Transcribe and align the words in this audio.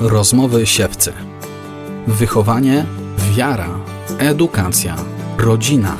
Rozmowy 0.00 0.66
siewcy. 0.66 1.12
Wychowanie, 2.06 2.86
wiara, 3.32 3.68
edukacja, 4.18 4.96
rodzina. 5.38 5.96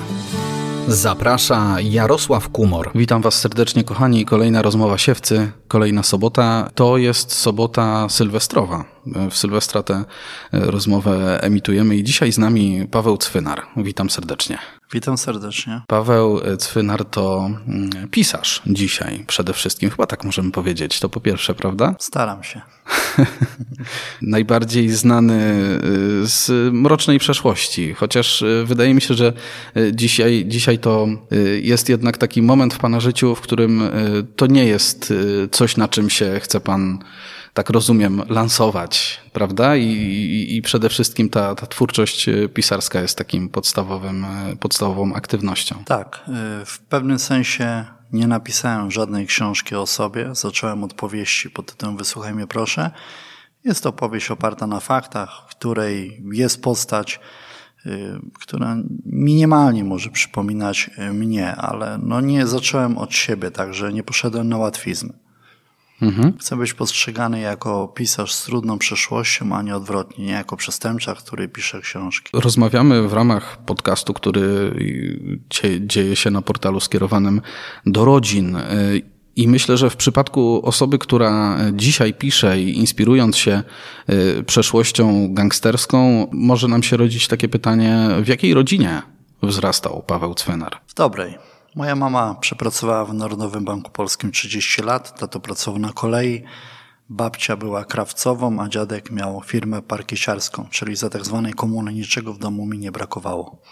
Zaprasza 0.89 1.81
Jarosław 1.81 2.49
Kumor. 2.49 2.91
Witam 2.95 3.23
Was 3.23 3.41
serdecznie, 3.41 3.85
kochani. 3.85 4.25
Kolejna 4.25 4.63
rozmowa 4.63 4.99
siewcy, 4.99 5.53
kolejna 5.69 6.03
sobota. 6.03 6.71
To 6.75 6.97
jest 6.97 7.33
sobota 7.33 8.09
sylwestrowa. 8.09 8.85
W 9.31 9.37
Sylwestra 9.37 9.83
tę 9.83 10.05
rozmowę 10.53 11.43
emitujemy 11.43 11.97
i 11.97 12.05
dzisiaj 12.05 12.33
z 12.33 12.39
nami 12.39 12.87
Paweł 12.91 13.17
Cwynar. 13.17 13.63
Witam 13.77 14.11
serdecznie. 14.11 14.59
Witam 14.93 15.19
serdecznie. 15.19 15.81
Paweł 15.87 16.41
Cwynar 16.59 17.05
to 17.05 17.51
mm, 17.69 18.09
pisarz 18.11 18.63
dzisiaj 18.67 19.25
przede 19.27 19.53
wszystkim, 19.53 19.91
chyba 19.91 20.07
tak 20.07 20.25
możemy 20.25 20.51
powiedzieć. 20.51 21.01
To 21.01 21.09
po 21.09 21.21
pierwsze, 21.21 21.55
prawda? 21.55 21.95
Staram 22.01 22.43
się. 22.43 22.61
Najbardziej 24.23 24.89
znany 24.91 25.35
y, 26.23 26.27
z 26.27 26.73
mrocznej 26.73 27.19
przeszłości, 27.19 27.95
chociaż 27.95 28.43
y, 28.43 28.65
wydaje 28.67 28.95
mi 28.95 29.01
się, 29.01 29.15
że 29.15 29.33
y, 29.77 29.93
dzisiaj, 29.95 30.45
dzisiaj 30.47 30.79
to 30.79 31.09
jest 31.63 31.89
jednak 31.89 32.19
taki 32.19 32.43
moment 32.43 32.75
w 32.75 32.79
Pana 32.79 33.01
życiu, 33.01 33.35
w 33.35 33.41
którym 33.41 33.83
to 34.37 34.47
nie 34.47 34.65
jest 34.65 35.15
coś, 35.51 35.77
na 35.77 35.89
czym 35.89 36.11
się 36.11 36.41
chce 36.41 36.61
Pan 36.61 36.99
tak 37.55 37.71
rozumiem, 37.71 38.23
lansować, 38.29 39.21
prawda? 39.33 39.77
I, 39.77 39.85
i, 39.85 40.57
i 40.57 40.63
przede 40.63 40.89
wszystkim 40.89 41.29
ta, 41.29 41.55
ta 41.55 41.67
twórczość 41.67 42.27
pisarska 42.55 43.01
jest 43.01 43.19
takim 43.19 43.49
podstawowym, 43.49 44.27
podstawową 44.61 45.15
aktywnością. 45.15 45.85
Tak, 45.85 46.25
w 46.67 46.79
pewnym 46.79 47.19
sensie 47.19 47.85
nie 48.13 48.27
napisałem 48.27 48.91
żadnej 48.91 49.27
książki 49.27 49.75
o 49.75 49.87
sobie. 49.87 50.35
Zacząłem 50.35 50.85
od 50.85 50.95
powieści 50.95 51.51
pod 51.51 51.73
tytułem 51.73 51.97
Wysłuchaj 51.97 52.35
mnie 52.35 52.47
proszę. 52.47 52.91
Jest 53.65 53.83
to 53.83 53.93
powieść 53.93 54.31
oparta 54.31 54.67
na 54.67 54.81
faktach, 54.81 55.31
w 55.49 55.51
której 55.51 56.23
jest 56.33 56.63
postać, 56.63 57.21
która 58.41 58.77
minimalnie 59.07 59.85
może 59.85 60.11
przypominać 60.11 60.91
mnie, 61.13 61.57
ale 61.57 61.99
no 62.03 62.21
nie 62.21 62.47
zacząłem 62.47 62.99
od 62.99 63.15
siebie, 63.15 63.51
także 63.51 63.93
nie 63.93 64.03
poszedłem 64.03 64.49
na 64.49 64.57
łatwizny. 64.57 65.13
Mhm. 66.03 66.39
Chcę 66.39 66.57
być 66.57 66.75
postrzegany 66.75 67.41
jako 67.41 67.89
pisarz 67.89 68.35
z 68.35 68.45
trudną 68.45 68.79
przeszłością, 68.79 69.57
a 69.57 69.63
nie 69.63 69.77
odwrotnie, 69.77 70.25
nie 70.25 70.33
jako 70.33 70.57
przestępca, 70.57 71.15
który 71.15 71.49
pisze 71.49 71.81
książki. 71.81 72.31
Rozmawiamy 72.33 73.09
w 73.09 73.13
ramach 73.13 73.59
podcastu, 73.67 74.15
który 74.15 74.75
dzieje 75.81 76.17
się 76.17 76.31
na 76.31 76.43
portalu 76.43 76.81
skierowanym 76.81 77.41
do 77.87 78.05
rodzin. 78.05 78.57
I 79.37 79.49
myślę, 79.49 79.77
że 79.77 79.91
w 79.91 79.97
przypadku 79.97 80.61
osoby, 80.65 80.99
która 80.99 81.59
dzisiaj 81.73 82.15
pisze 82.15 82.61
i 82.61 82.79
inspirując 82.79 83.37
się 83.37 83.63
y, 84.11 84.45
przeszłością 84.45 85.35
gangsterską, 85.35 86.27
może 86.33 86.69
nam 86.69 86.83
się 86.83 86.97
rodzić 86.97 87.29
takie 87.29 87.49
pytanie, 87.49 88.09
w 88.23 88.29
jakiej 88.29 88.55
rodzinie 88.55 89.03
wzrastał 89.43 90.05
Paweł 90.07 90.35
Cwenar? 90.35 90.81
W 90.87 90.95
dobrej. 90.95 91.39
Moja 91.79 91.97
mama 91.97 92.35
przepracowała 92.35 93.05
w 93.05 93.15
Narodowym 93.15 93.65
Banku 93.65 93.91
Polskim 93.91 94.33
30 94.33 94.83
lat, 94.83 95.21
tato 95.21 95.41
pracował 95.41 95.81
na 95.81 95.93
kolei. 95.93 96.45
Babcia 97.09 97.57
była 97.57 97.85
krawcową, 97.85 98.61
a 98.63 98.69
dziadek 98.69 99.11
miał 99.11 99.43
firmę 99.43 99.83
parkieciarską, 99.83 100.67
czyli 100.71 100.97
za 100.97 101.11
tak 101.11 101.25
zwanej 101.25 101.53
komuny 101.53 101.93
niczego 101.93 102.33
w 102.33 102.39
domu 102.39 102.67
mi 102.67 102.79
nie 102.79 102.93
brakowało. 102.93 103.63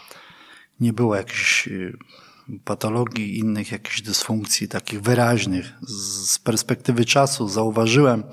Nie 0.79 0.93
było 0.93 1.15
jakichś 1.15 1.67
y, 1.67 1.97
patologii, 2.65 3.39
innych 3.39 3.71
jakichś 3.71 4.01
dysfunkcji 4.01 4.67
takich 4.67 5.01
wyraźnych. 5.01 5.73
Z 5.87 6.39
perspektywy 6.39 7.05
czasu 7.05 7.47
zauważyłem 7.47 8.23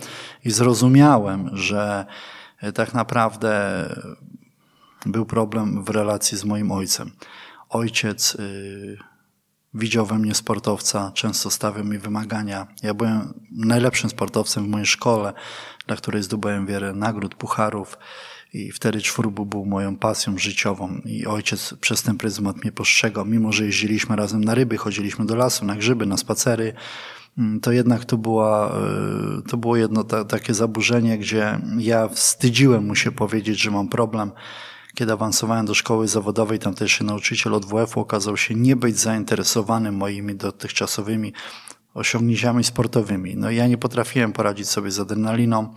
i 0.44 0.50
zrozumiałem, 0.50 1.50
że 1.56 2.06
y, 2.62 2.72
tak 2.72 2.94
naprawdę 2.94 3.84
był 5.06 5.26
problem 5.26 5.84
w 5.84 5.88
relacji 5.88 6.38
z 6.38 6.44
moim 6.44 6.72
ojcem. 6.72 7.10
Ojciec 7.68 8.34
y, 8.34 9.13
widział 9.74 10.06
we 10.06 10.18
mnie 10.18 10.34
sportowca, 10.34 11.12
często 11.14 11.50
stawiał 11.50 11.84
mi 11.84 11.98
wymagania. 11.98 12.66
Ja 12.82 12.94
byłem 12.94 13.40
najlepszym 13.50 14.10
sportowcem 14.10 14.64
w 14.64 14.68
mojej 14.68 14.86
szkole, 14.86 15.32
dla 15.86 15.96
której 15.96 16.22
zdobyłem 16.22 16.66
wiele 16.66 16.92
nagród, 16.92 17.34
pucharów 17.34 17.98
i 18.52 18.72
wtedy 18.72 19.00
czwórbu 19.00 19.46
był 19.46 19.66
moją 19.66 19.96
pasją 19.96 20.38
życiową 20.38 21.00
i 21.04 21.26
ojciec 21.26 21.74
przez 21.80 22.02
ten 22.02 22.18
pryzmat 22.18 22.56
mnie 22.56 22.72
postrzegał. 22.72 23.26
Mimo, 23.26 23.52
że 23.52 23.64
jeździliśmy 23.64 24.16
razem 24.16 24.44
na 24.44 24.54
ryby, 24.54 24.76
chodziliśmy 24.76 25.26
do 25.26 25.36
lasu, 25.36 25.64
na 25.64 25.76
grzyby, 25.76 26.06
na 26.06 26.16
spacery, 26.16 26.74
mm, 27.38 27.60
to 27.60 27.72
jednak 27.72 28.04
to, 28.04 28.18
była, 28.18 28.68
e, 28.68 29.42
to 29.48 29.56
było 29.56 29.76
jedno 29.76 30.04
takie 30.04 30.54
zaburzenie, 30.54 31.18
gdzie 31.18 31.60
ja 31.78 32.08
wstydziłem 32.08 32.86
mu 32.86 32.94
się 32.94 33.12
powiedzieć, 33.12 33.62
że 33.62 33.70
mam 33.70 33.88
problem 33.88 34.30
kiedy 34.94 35.12
awansowałem 35.12 35.66
do 35.66 35.74
szkoły 35.74 36.08
zawodowej, 36.08 36.58
tamtejszy 36.58 37.04
nauczyciel 37.04 37.54
od 37.54 37.64
WF-u 37.64 38.00
okazał 38.00 38.36
się 38.36 38.54
nie 38.54 38.76
być 38.76 38.98
zainteresowany 38.98 39.92
moimi 39.92 40.34
dotychczasowymi 40.34 41.32
osiągnięciami 41.94 42.64
sportowymi. 42.64 43.36
No 43.36 43.50
ja 43.50 43.66
nie 43.66 43.78
potrafiłem 43.78 44.32
poradzić 44.32 44.68
sobie 44.68 44.90
z 44.90 45.00
adrenaliną, 45.00 45.74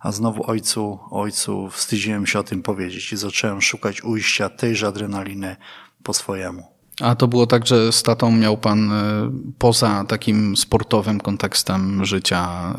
a 0.00 0.12
znowu 0.12 0.50
ojcu, 0.50 0.98
ojcu 1.10 1.70
wstydziłem 1.70 2.26
się 2.26 2.38
o 2.38 2.42
tym 2.42 2.62
powiedzieć 2.62 3.12
i 3.12 3.16
zacząłem 3.16 3.62
szukać 3.62 4.04
ujścia 4.04 4.48
tejże 4.48 4.86
adrenaliny 4.86 5.56
po 6.02 6.14
swojemu. 6.14 6.73
A 7.00 7.14
to 7.14 7.28
było 7.28 7.46
tak, 7.46 7.66
że 7.66 7.92
z 7.92 8.02
tatą 8.02 8.30
miał 8.30 8.56
pan 8.56 8.92
e, 8.92 9.30
poza 9.58 10.04
takim 10.04 10.56
sportowym 10.56 11.20
kontekstem 11.20 12.04
życia 12.04 12.74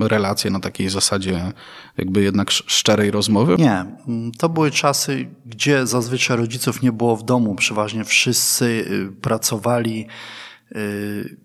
e, 0.00 0.08
relacje 0.08 0.50
na 0.50 0.60
takiej 0.60 0.88
zasadzie 0.88 1.52
jakby 1.98 2.22
jednak 2.22 2.50
szczerej 2.50 3.10
rozmowy? 3.10 3.56
Nie. 3.58 3.84
To 4.38 4.48
były 4.48 4.70
czasy, 4.70 5.28
gdzie 5.46 5.86
zazwyczaj 5.86 6.36
rodziców 6.36 6.82
nie 6.82 6.92
było 6.92 7.16
w 7.16 7.24
domu. 7.24 7.54
Przeważnie 7.54 8.04
wszyscy 8.04 8.64
y, 8.64 9.12
pracowali 9.20 10.06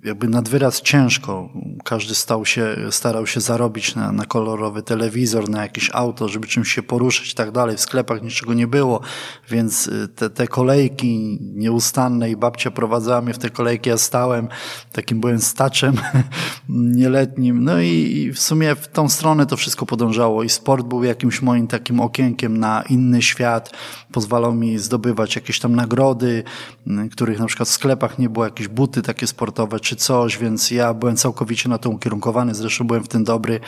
jakby 0.03 0.27
nad 0.27 0.49
wyraz 0.49 0.81
ciężko. 0.81 1.49
Każdy 1.83 2.15
stał 2.15 2.45
się, 2.45 2.75
starał 2.91 3.27
się 3.27 3.41
zarobić 3.41 3.95
na, 3.95 4.11
na 4.11 4.25
kolorowy 4.25 4.83
telewizor, 4.83 5.49
na 5.49 5.61
jakieś 5.61 5.89
auto, 5.93 6.27
żeby 6.27 6.47
czymś 6.47 6.73
się 6.73 6.83
poruszyć 6.83 7.31
i 7.31 7.35
tak 7.35 7.51
dalej. 7.51 7.77
W 7.77 7.81
sklepach 7.81 8.23
niczego 8.23 8.53
nie 8.53 8.67
było, 8.67 9.01
więc 9.49 9.87
y, 9.87 10.07
te, 10.07 10.29
te 10.29 10.47
kolejki 10.47 11.39
nieustanne 11.41 12.31
i 12.31 12.35
babcia 12.35 12.71
prowadzała 12.71 13.21
mnie 13.21 13.33
w 13.33 13.37
te 13.37 13.49
kolejki, 13.49 13.89
ja 13.89 13.97
stałem, 13.97 14.47
takim 14.91 15.19
byłem 15.19 15.39
staczem 15.39 15.95
nieletnim. 16.69 17.63
No 17.63 17.81
i, 17.81 17.87
i 17.87 18.31
w 18.33 18.39
sumie 18.39 18.75
w 18.75 18.87
tą 18.87 19.09
stronę 19.09 19.45
to 19.45 19.57
wszystko 19.57 19.85
podążało 19.85 20.43
i 20.43 20.49
sport 20.49 20.85
był 20.85 21.03
jakimś 21.03 21.41
moim 21.41 21.67
takim 21.67 21.99
okienkiem 21.99 22.57
na 22.57 22.83
inny 22.89 23.21
świat, 23.21 23.71
pozwalał 24.11 24.53
mi 24.53 24.77
zdobywać 24.77 25.35
jakieś 25.35 25.59
tam 25.59 25.75
nagrody, 25.75 26.43
y, 26.87 27.09
których 27.09 27.39
na 27.39 27.45
przykład 27.45 27.69
w 27.69 27.71
sklepach 27.71 28.19
nie 28.19 28.29
było, 28.29 28.45
jakieś 28.45 28.67
buty 28.67 29.01
takie 29.13 29.27
sportowe 29.27 29.79
czy 29.79 29.95
coś, 29.95 30.37
więc 30.37 30.71
ja 30.71 30.93
byłem 30.93 31.15
całkowicie 31.15 31.69
na 31.69 31.77
to 31.77 31.89
ukierunkowany, 31.89 32.55
zresztą 32.55 32.87
byłem 32.87 33.03
w 33.03 33.07
tym 33.07 33.23
dobry. 33.23 33.59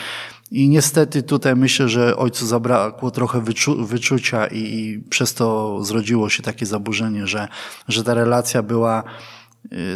I 0.51 0.69
niestety 0.69 1.23
tutaj 1.23 1.55
myślę, 1.55 1.89
że 1.89 2.17
ojcu 2.17 2.45
zabrakło 2.45 3.11
trochę 3.11 3.41
wyczu 3.41 3.85
wyczucia 3.85 4.47
i, 4.47 4.57
i 4.57 4.99
przez 5.09 5.33
to 5.33 5.83
zrodziło 5.83 6.29
się 6.29 6.43
takie 6.43 6.65
zaburzenie, 6.65 7.27
że, 7.27 7.47
że 7.87 8.03
ta 8.03 8.13
relacja 8.13 8.63
była 8.63 9.03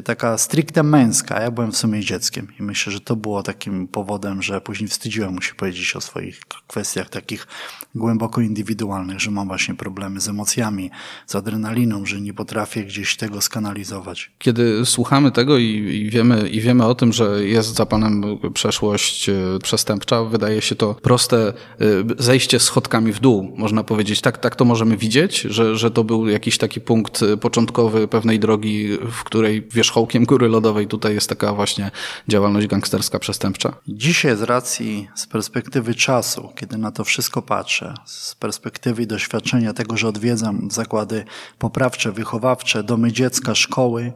taka 0.03 0.38
stricte 0.38 0.83
męska. 0.83 1.41
Ja 1.41 1.51
byłem 1.51 1.72
w 1.72 1.78
sumie 1.78 2.00
dzieckiem 2.00 2.47
i 2.59 2.63
myślę, 2.63 2.94
że 2.94 3.00
to 3.00 3.16
było 3.16 3.44
takim 3.44 3.88
powodem, 3.88 4.41
że 4.41 4.61
później 4.61 4.88
wstydziłem 4.88 5.33
mu 5.33 5.41
się 5.41 5.55
powiedzieć 5.55 5.95
o 5.95 6.01
swoich 6.01 6.39
kwestiach 6.67 7.09
takich 7.09 7.47
głęboko 7.95 8.41
indywidualnych, 8.41 9.19
że 9.19 9.31
mam 9.31 9.47
właśnie 9.47 9.75
problemy 9.75 10.19
z 10.19 10.27
emocjami, 10.27 10.91
z 11.25 11.35
adrenaliną, 11.35 12.06
że 12.06 12.22
nie 12.22 12.33
potrafię 12.33 12.83
gdzieś 12.83 13.17
tego 13.17 13.41
skanalizować. 13.41 14.31
Kiedy 14.39 14.85
słuchamy 14.85 15.31
tego 15.31 15.57
i, 15.57 15.66
i 15.66 16.09
wiemy, 16.09 16.50
i 16.50 16.61
wiemy 16.61 16.85
o 16.85 16.95
tym, 16.95 17.13
że 17.13 17.45
jest 17.45 17.75
za 17.75 17.85
panem 17.85 18.23
przeszłość 18.53 19.29
y, 19.29 19.35
przestępcza, 19.63 20.23
wydaje 20.23 20.61
się 20.61 20.75
to 20.75 20.95
proste 20.95 21.53
y, 21.81 22.06
zejście 22.19 22.59
schodkami 22.59 23.13
w 23.13 23.19
dół, 23.19 23.53
można 23.57 23.83
powiedzieć. 23.83 24.21
Tak, 24.21 24.38
tak 24.38 24.56
to 24.56 24.65
możemy 24.65 24.97
widzieć, 24.97 25.41
że, 25.41 25.77
że 25.77 25.91
to 25.91 26.03
był 26.03 26.27
jakiś 26.27 26.57
taki 26.57 26.81
punkt 26.81 27.24
początkowy 27.41 28.07
pewnej 28.07 28.39
drogi, 28.39 28.97
w 29.12 29.24
której 29.24 29.56
wierzchołkiem 29.62 30.25
góry 30.25 30.48
lodowej 30.48 30.88
tutaj 30.88 31.13
jest 31.13 31.30
taka 31.30 31.54
właśnie 31.54 31.92
działalność 32.27 32.68
gangsterska 32.68 33.19
przestępcza? 33.19 33.74
Dzisiaj 33.88 34.38
z 34.38 34.42
racji, 34.42 35.07
z 35.15 35.27
perspektywy 35.27 35.95
czasu, 35.95 36.50
kiedy 36.56 36.77
na 36.77 36.92
to 36.92 37.04
wszystko 37.04 37.42
patrzę, 37.42 37.94
z 38.06 38.36
perspektywy 38.36 39.06
doświadczenia 39.06 39.74
tego, 39.74 39.98
że 39.98 40.07
odwiedzam 40.07 40.71
zakłady 40.71 41.25
poprawcze, 41.59 42.12
wychowawcze, 42.12 42.83
domy 42.83 43.12
dziecka, 43.12 43.56
szkoły, 43.56 44.13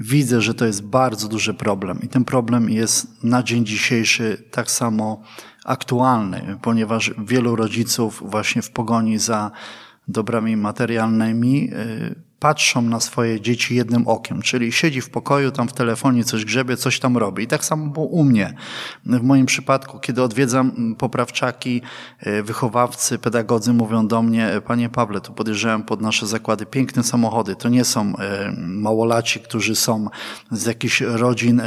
widzę, 0.00 0.40
że 0.40 0.54
to 0.54 0.66
jest 0.66 0.82
bardzo 0.82 1.28
duży 1.28 1.54
problem 1.54 2.00
i 2.02 2.08
ten 2.08 2.24
problem 2.24 2.70
jest 2.70 3.24
na 3.24 3.42
dzień 3.42 3.66
dzisiejszy 3.66 4.44
tak 4.50 4.70
samo 4.70 5.22
aktualny, 5.64 6.58
ponieważ 6.62 7.14
wielu 7.18 7.56
rodziców 7.56 8.22
właśnie 8.26 8.62
w 8.62 8.70
pogoni 8.70 9.18
za 9.18 9.50
dobrami 10.08 10.56
materialnymi 10.56 11.70
y, 11.72 12.25
patrzą 12.40 12.82
na 12.82 13.00
swoje 13.00 13.40
dzieci 13.40 13.76
jednym 13.76 14.08
okiem, 14.08 14.42
czyli 14.42 14.72
siedzi 14.72 15.00
w 15.00 15.10
pokoju, 15.10 15.50
tam 15.50 15.68
w 15.68 15.72
telefonie 15.72 16.24
coś 16.24 16.44
grzebie, 16.44 16.76
coś 16.76 17.00
tam 17.00 17.16
robi. 17.16 17.42
I 17.42 17.46
tak 17.46 17.64
samo 17.64 17.86
było 17.86 18.06
u 18.06 18.24
mnie. 18.24 18.54
W 19.06 19.22
moim 19.22 19.46
przypadku, 19.46 19.98
kiedy 19.98 20.22
odwiedzam 20.22 20.94
poprawczaki, 20.98 21.82
e, 22.20 22.42
wychowawcy, 22.42 23.18
pedagodzy 23.18 23.72
mówią 23.72 24.08
do 24.08 24.22
mnie, 24.22 24.48
e, 24.48 24.60
panie 24.60 24.88
Pawle, 24.88 25.20
tu 25.20 25.32
podjeżdżałem 25.32 25.82
pod 25.82 26.00
nasze 26.00 26.26
zakłady 26.26 26.66
piękne 26.66 27.02
samochody. 27.02 27.56
To 27.56 27.68
nie 27.68 27.84
są 27.84 28.16
e, 28.16 28.52
małolaci, 28.58 29.40
którzy 29.40 29.76
są 29.76 30.08
z 30.50 30.66
jakichś 30.66 31.00
rodzin 31.00 31.62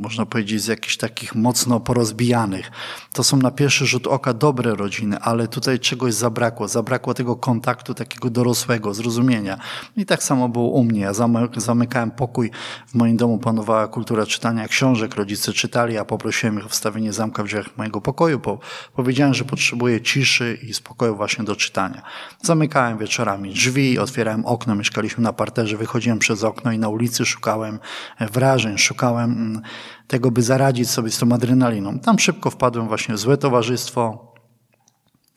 można 0.00 0.26
powiedzieć, 0.26 0.62
z 0.62 0.66
jakichś 0.66 0.96
takich 0.96 1.34
mocno 1.34 1.80
porozbijanych. 1.80 2.70
To 3.12 3.24
są 3.24 3.36
na 3.36 3.50
pierwszy 3.50 3.86
rzut 3.86 4.06
oka 4.06 4.34
dobre 4.34 4.74
rodziny, 4.74 5.18
ale 5.18 5.48
tutaj 5.48 5.78
czegoś 5.78 6.14
zabrakło. 6.14 6.68
Zabrakło 6.68 7.14
tego 7.14 7.36
kontaktu 7.36 7.94
takiego 7.94 8.30
dorosłego, 8.30 8.94
zrozumienia. 8.94 9.58
I 9.96 10.06
tak 10.06 10.22
samo 10.22 10.48
było 10.48 10.70
u 10.70 10.84
mnie. 10.84 11.00
Ja 11.00 11.12
zamykałem 11.56 12.10
pokój. 12.10 12.50
W 12.86 12.94
moim 12.94 13.16
domu 13.16 13.38
panowała 13.38 13.88
kultura 13.88 14.26
czytania 14.26 14.68
książek. 14.68 15.14
Rodzice 15.14 15.52
czytali, 15.52 15.98
a 15.98 16.04
poprosiłem 16.04 16.58
ich 16.58 16.66
o 16.66 16.68
wstawienie 16.68 17.12
zamka 17.12 17.42
w 17.42 17.46
drzwiach 17.46 17.76
mojego 17.76 18.00
pokoju, 18.00 18.38
bo 18.38 18.58
powiedziałem, 18.94 19.34
że 19.34 19.44
potrzebuję 19.44 20.00
ciszy 20.00 20.58
i 20.62 20.74
spokoju 20.74 21.16
właśnie 21.16 21.44
do 21.44 21.56
czytania. 21.56 22.02
Zamykałem 22.42 22.98
wieczorami 22.98 23.54
drzwi, 23.54 23.98
otwierałem 23.98 24.46
okno, 24.46 24.74
mieszkaliśmy 24.74 25.24
na 25.24 25.32
parterze, 25.32 25.76
wychodziłem 25.76 26.18
przez 26.18 26.44
okno 26.44 26.72
i 26.72 26.78
na 26.78 26.88
ulicy 26.88 27.26
szukałem 27.26 27.78
wrażeń, 28.20 28.78
szukałem 28.78 29.32
mm, 29.32 29.62
tego, 30.06 30.30
by 30.30 30.42
zaradzić 30.42 30.90
sobie 30.90 31.10
z 31.10 31.18
tą 31.18 31.32
adrenaliną. 31.32 31.98
Tam 31.98 32.18
szybko 32.18 32.50
wpadłem 32.50 32.88
właśnie 32.88 33.14
w 33.14 33.18
złe 33.18 33.36
towarzystwo, 33.36 34.32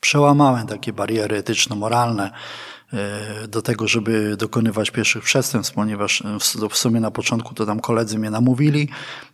przełamałem 0.00 0.66
takie 0.66 0.92
bariery 0.92 1.36
etyczno-moralne 1.36 2.30
do 3.48 3.62
tego, 3.62 3.88
żeby 3.88 4.36
dokonywać 4.36 4.90
pierwszych 4.90 5.24
przestępstw, 5.24 5.74
ponieważ 5.74 6.22
w 6.70 6.76
sumie 6.76 7.00
na 7.00 7.10
początku 7.10 7.54
to 7.54 7.66
tam 7.66 7.80
koledzy 7.80 8.18
mnie 8.18 8.30
namówili, 8.30 8.88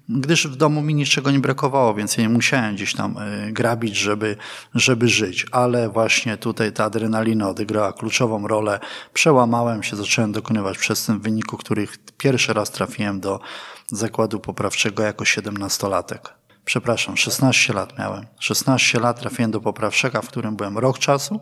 gdyż 0.08 0.46
w 0.46 0.56
domu 0.56 0.82
mi 0.82 0.94
niczego 0.94 1.30
nie 1.30 1.38
brakowało, 1.38 1.94
więc 1.94 2.16
ja 2.16 2.22
nie 2.22 2.28
musiałem 2.28 2.74
gdzieś 2.74 2.94
tam 2.94 3.16
e, 3.18 3.52
grabić, 3.52 3.96
żeby, 3.96 4.36
żeby 4.74 5.08
żyć. 5.08 5.46
Ale 5.52 5.88
właśnie 5.88 6.36
tutaj 6.36 6.72
ta 6.72 6.84
adrenalina 6.84 7.48
odegrała 7.48 7.92
kluczową 7.92 8.48
rolę. 8.48 8.80
Przełamałem 9.12 9.82
się, 9.82 9.96
zacząłem 9.96 10.32
dokonywać 10.32 10.78
przestępstw, 10.78 11.20
w 11.20 11.24
wyniku 11.24 11.56
których 11.56 11.98
pierwszy 12.18 12.52
raz 12.52 12.70
trafiłem 12.70 13.20
do 13.20 13.40
zakładu 13.86 14.40
poprawczego 14.40 15.02
jako 15.02 15.24
siedemnastolatek. 15.24 16.34
Przepraszam, 16.64 17.16
16 17.16 17.72
lat 17.72 17.98
miałem. 17.98 18.26
16 18.40 19.00
lat 19.00 19.20
trafiłem 19.20 19.50
do 19.50 19.60
poprawczego, 19.60 20.22
w 20.22 20.28
którym 20.28 20.56
byłem 20.56 20.78
rok 20.78 20.98
czasu 20.98 21.40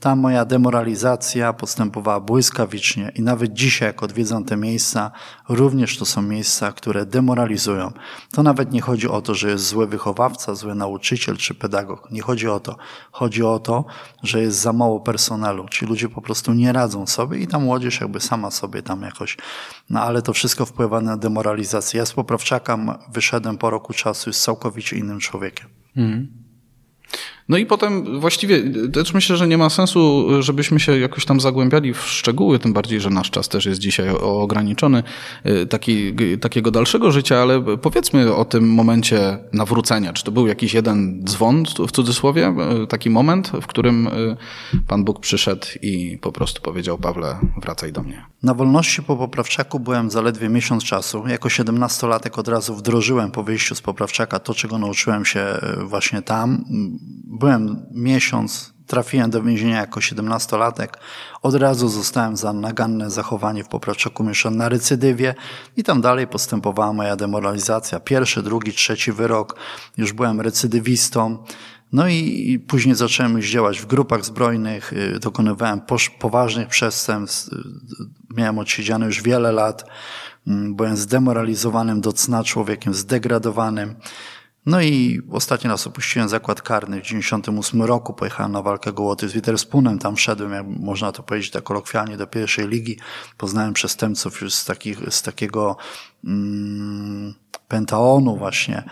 ta 0.00 0.16
moja 0.16 0.44
demoralizacja 0.44 1.52
postępowała 1.52 2.20
błyskawicznie 2.20 3.12
i 3.14 3.22
nawet 3.22 3.52
dzisiaj, 3.52 3.88
jak 3.88 4.02
odwiedzam 4.02 4.44
te 4.44 4.56
miejsca, 4.56 5.10
również 5.48 5.98
to 5.98 6.04
są 6.04 6.22
miejsca, 6.22 6.72
które 6.72 7.06
demoralizują. 7.06 7.92
To 8.32 8.42
nawet 8.42 8.72
nie 8.72 8.80
chodzi 8.80 9.08
o 9.08 9.22
to, 9.22 9.34
że 9.34 9.50
jest 9.50 9.66
zły 9.66 9.86
wychowawca, 9.86 10.54
zły 10.54 10.74
nauczyciel 10.74 11.36
czy 11.36 11.54
pedagog. 11.54 12.10
Nie 12.10 12.22
chodzi 12.22 12.48
o 12.48 12.60
to. 12.60 12.76
Chodzi 13.12 13.42
o 13.42 13.58
to, 13.58 13.84
że 14.22 14.40
jest 14.40 14.58
za 14.58 14.72
mało 14.72 15.00
personelu. 15.00 15.68
Ci 15.68 15.86
ludzie 15.86 16.08
po 16.08 16.22
prostu 16.22 16.52
nie 16.52 16.72
radzą 16.72 17.06
sobie 17.06 17.38
i 17.38 17.46
ta 17.46 17.58
młodzież 17.58 18.00
jakby 18.00 18.20
sama 18.20 18.50
sobie 18.50 18.82
tam 18.82 19.02
jakoś. 19.02 19.36
No 19.90 20.00
ale 20.02 20.22
to 20.22 20.32
wszystko 20.32 20.66
wpływa 20.66 21.00
na 21.00 21.16
demoralizację. 21.16 21.98
Ja 21.98 22.06
z 22.06 22.12
poprawczaka 22.12 22.78
wyszedłem 23.12 23.58
po 23.58 23.70
roku 23.70 23.92
czasu 23.92 24.32
z 24.32 24.42
całkowicie 24.42 24.96
innym 24.96 25.20
człowiekiem. 25.20 25.68
Mm. 25.96 26.45
No 27.48 27.56
i 27.56 27.66
potem 27.66 28.20
właściwie 28.20 28.62
też 28.92 29.14
myślę, 29.14 29.36
że 29.36 29.48
nie 29.48 29.58
ma 29.58 29.70
sensu, 29.70 30.26
żebyśmy 30.42 30.80
się 30.80 30.98
jakoś 30.98 31.24
tam 31.24 31.40
zagłębiali 31.40 31.94
w 31.94 32.00
szczegóły, 32.00 32.58
tym 32.58 32.72
bardziej, 32.72 33.00
że 33.00 33.10
nasz 33.10 33.30
czas 33.30 33.48
też 33.48 33.66
jest 33.66 33.80
dzisiaj 33.80 34.08
ograniczony 34.08 35.02
y, 35.46 35.66
taki, 35.66 36.14
takiego 36.40 36.70
dalszego 36.70 37.12
życia, 37.12 37.38
ale 37.42 37.60
powiedzmy 37.76 38.34
o 38.34 38.44
tym 38.44 38.74
momencie 38.74 39.38
nawrócenia. 39.52 40.12
Czy 40.12 40.24
to 40.24 40.32
był 40.32 40.46
jakiś 40.46 40.74
jeden 40.74 41.24
dzwon 41.24 41.64
w 41.88 41.92
cudzysłowie, 41.92 42.54
y, 42.82 42.86
taki 42.86 43.10
moment, 43.10 43.52
w 43.62 43.66
którym 43.66 44.06
y, 44.06 44.36
Pan 44.88 45.04
Bóg 45.04 45.20
przyszedł 45.20 45.66
i 45.82 46.18
po 46.18 46.32
prostu 46.32 46.62
powiedział 46.62 46.98
Pawle, 46.98 47.38
wracaj 47.62 47.92
do 47.92 48.02
mnie. 48.02 48.26
Na 48.42 48.54
wolności 48.54 49.02
po 49.02 49.16
poprawczaku 49.16 49.80
byłem 49.80 50.10
zaledwie 50.10 50.48
miesiąc 50.48 50.84
czasu. 50.84 51.24
Jako 51.26 51.48
siedemnastolatek 51.48 52.38
od 52.38 52.48
razu 52.48 52.74
wdrożyłem 52.74 53.30
po 53.30 53.42
wyjściu 53.42 53.74
z 53.74 53.80
poprawczaka 53.80 54.38
to, 54.38 54.54
czego 54.54 54.78
nauczyłem 54.78 55.24
się 55.24 55.46
właśnie 55.84 56.22
tam 56.22 56.64
byłem 57.38 57.86
miesiąc, 57.90 58.74
trafiłem 58.86 59.30
do 59.30 59.42
więzienia 59.42 59.76
jako 59.76 60.00
siedemnastolatek. 60.00 60.98
Od 61.42 61.54
razu 61.54 61.88
zostałem 61.88 62.36
za 62.36 62.52
naganne 62.52 63.10
zachowanie 63.10 63.64
w 63.64 63.68
poprawczaku 63.68 64.24
mieszan 64.24 64.56
na 64.56 64.68
recydywie 64.68 65.34
i 65.76 65.82
tam 65.82 66.00
dalej 66.00 66.26
postępowała 66.26 66.92
moja 66.92 67.16
demoralizacja. 67.16 68.00
Pierwszy, 68.00 68.42
drugi, 68.42 68.72
trzeci 68.72 69.12
wyrok. 69.12 69.56
Już 69.96 70.12
byłem 70.12 70.40
recydywistą. 70.40 71.44
No 71.92 72.08
i 72.08 72.58
później 72.68 72.94
zacząłem 72.94 73.36
już 73.36 73.50
działać 73.50 73.80
w 73.80 73.86
grupach 73.86 74.24
zbrojnych, 74.24 74.92
y, 74.92 75.18
dokonywałem 75.20 75.80
poważnych 76.18 76.68
przestępstw, 76.68 77.52
y, 77.52 77.56
miałem 78.36 78.58
odsiedziane 78.58 79.06
już 79.06 79.22
wiele 79.22 79.52
lat, 79.52 79.84
mm, 80.46 80.74
byłem 80.74 80.96
zdemoralizowanym 80.96 82.00
do 82.00 82.12
cna 82.12 82.44
człowiekiem, 82.44 82.94
zdegradowanym. 82.94 83.94
No 84.66 84.80
i 84.80 85.22
ostatni 85.30 85.70
raz 85.70 85.86
opuściłem 85.86 86.28
zakład 86.28 86.62
karny 86.62 87.00
w 87.00 87.04
98 87.04 87.82
roku. 87.82 88.14
Pojechałem 88.14 88.52
na 88.52 88.62
walkę 88.62 88.92
gołoty 88.92 89.28
z 89.28 89.32
Witherspunem. 89.32 89.98
Tam 89.98 90.16
wszedłem, 90.16 90.52
jak 90.52 90.66
można 90.66 91.12
to 91.12 91.22
powiedzieć 91.22 91.50
tak 91.50 91.62
kolokwialnie, 91.62 92.16
do 92.16 92.26
pierwszej 92.26 92.68
ligi. 92.68 92.98
Poznałem 93.38 93.72
przestępców 93.72 94.40
już 94.40 94.54
z, 94.54 94.64
takich, 94.64 94.98
z 95.10 95.22
takiego 95.22 95.76
mm, 96.24 97.34
pentaonu 97.68 98.36
właśnie 98.36 98.82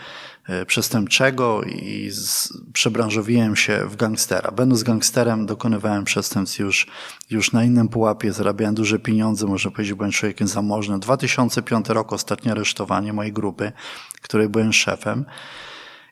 e, 0.48 0.66
przestępczego 0.66 1.62
i 1.62 2.10
z, 2.10 2.52
przebranżowiłem 2.72 3.56
się 3.56 3.86
w 3.86 3.96
gangstera. 3.96 4.50
Będąc 4.50 4.82
gangsterem 4.82 5.46
dokonywałem 5.46 6.04
przestępstw 6.04 6.58
już, 6.58 6.86
już 7.30 7.52
na 7.52 7.64
innym 7.64 7.88
pułapie, 7.88 8.32
zarabiałem 8.32 8.74
duże 8.74 8.98
pieniądze, 8.98 9.46
można 9.46 9.70
powiedzieć, 9.70 9.94
byłem 9.94 10.12
człowiekiem 10.12 10.48
zamożnym. 10.48 11.00
2005 11.00 11.88
rok, 11.88 12.12
ostatnie 12.12 12.52
aresztowanie 12.52 13.12
mojej 13.12 13.32
grupy, 13.32 13.72
której 14.22 14.48
byłem 14.48 14.72
szefem. 14.72 15.24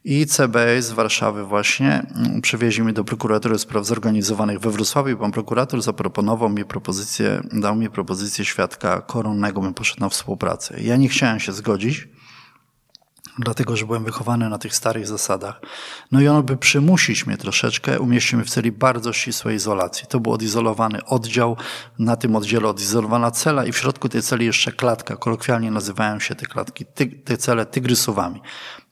I 0.05 0.27
CBA 0.27 0.81
z 0.81 0.93
Warszawy 0.93 1.45
właśnie 1.45 2.07
mm, 2.15 2.41
przywieźli 2.41 2.83
mnie 2.83 2.93
do 2.93 3.05
prokuratury 3.05 3.59
spraw 3.59 3.87
zorganizowanych 3.87 4.61
we 4.61 4.71
Wrocławiu 4.71 5.17
pan 5.17 5.33
prokurator 5.33 5.83
zaproponował 5.83 6.51
mi 6.51 6.65
propozycję, 6.65 7.43
dał 7.53 7.77
mi 7.77 7.91
propozycję 7.91 8.45
świadka 8.45 9.01
koronnego, 9.01 9.61
bym 9.61 9.75
poszedł 9.75 10.01
na 10.01 10.09
współpracę. 10.09 10.81
Ja 10.81 10.97
nie 10.97 11.09
chciałem 11.09 11.41
się 11.41 11.53
zgodzić, 11.53 12.09
dlatego 13.39 13.77
że 13.77 13.87
byłem 13.87 14.05
wychowany 14.05 14.49
na 14.49 14.59
tych 14.59 14.75
starych 14.75 15.07
zasadach. 15.07 15.61
No 16.13 16.21
i 16.21 16.29
on 16.29 16.43
by 16.43 16.57
przymusić 16.57 17.27
mnie 17.27 17.37
troszeczkę, 17.37 18.01
umieścił 18.01 18.39
mnie 18.39 18.47
w 18.47 18.51
celi 18.51 18.73
bardzo 18.73 19.13
ścisłej 19.13 19.57
izolacji. 19.57 20.07
To 20.09 20.21
był 20.21 20.33
odizolowany 20.33 21.05
oddział, 21.05 21.57
na 21.99 22.17
tym 22.17 22.37
oddziale 22.37 22.69
odizolowana 22.69 23.31
cela 23.31 23.65
i 23.65 23.73
w 23.73 23.79
środku 23.79 24.09
tej 24.09 24.23
celi 24.23 24.47
jeszcze 24.47 24.73
klatka. 24.73 25.17
Kolokwialnie 25.17 25.71
nazywają 25.71 26.21
się 26.21 26.35
te 26.35 26.47
klatki, 26.47 26.85
ty, 26.87 27.07
te 27.07 27.37
cele 27.37 27.67
tygrysowami. 27.67 28.41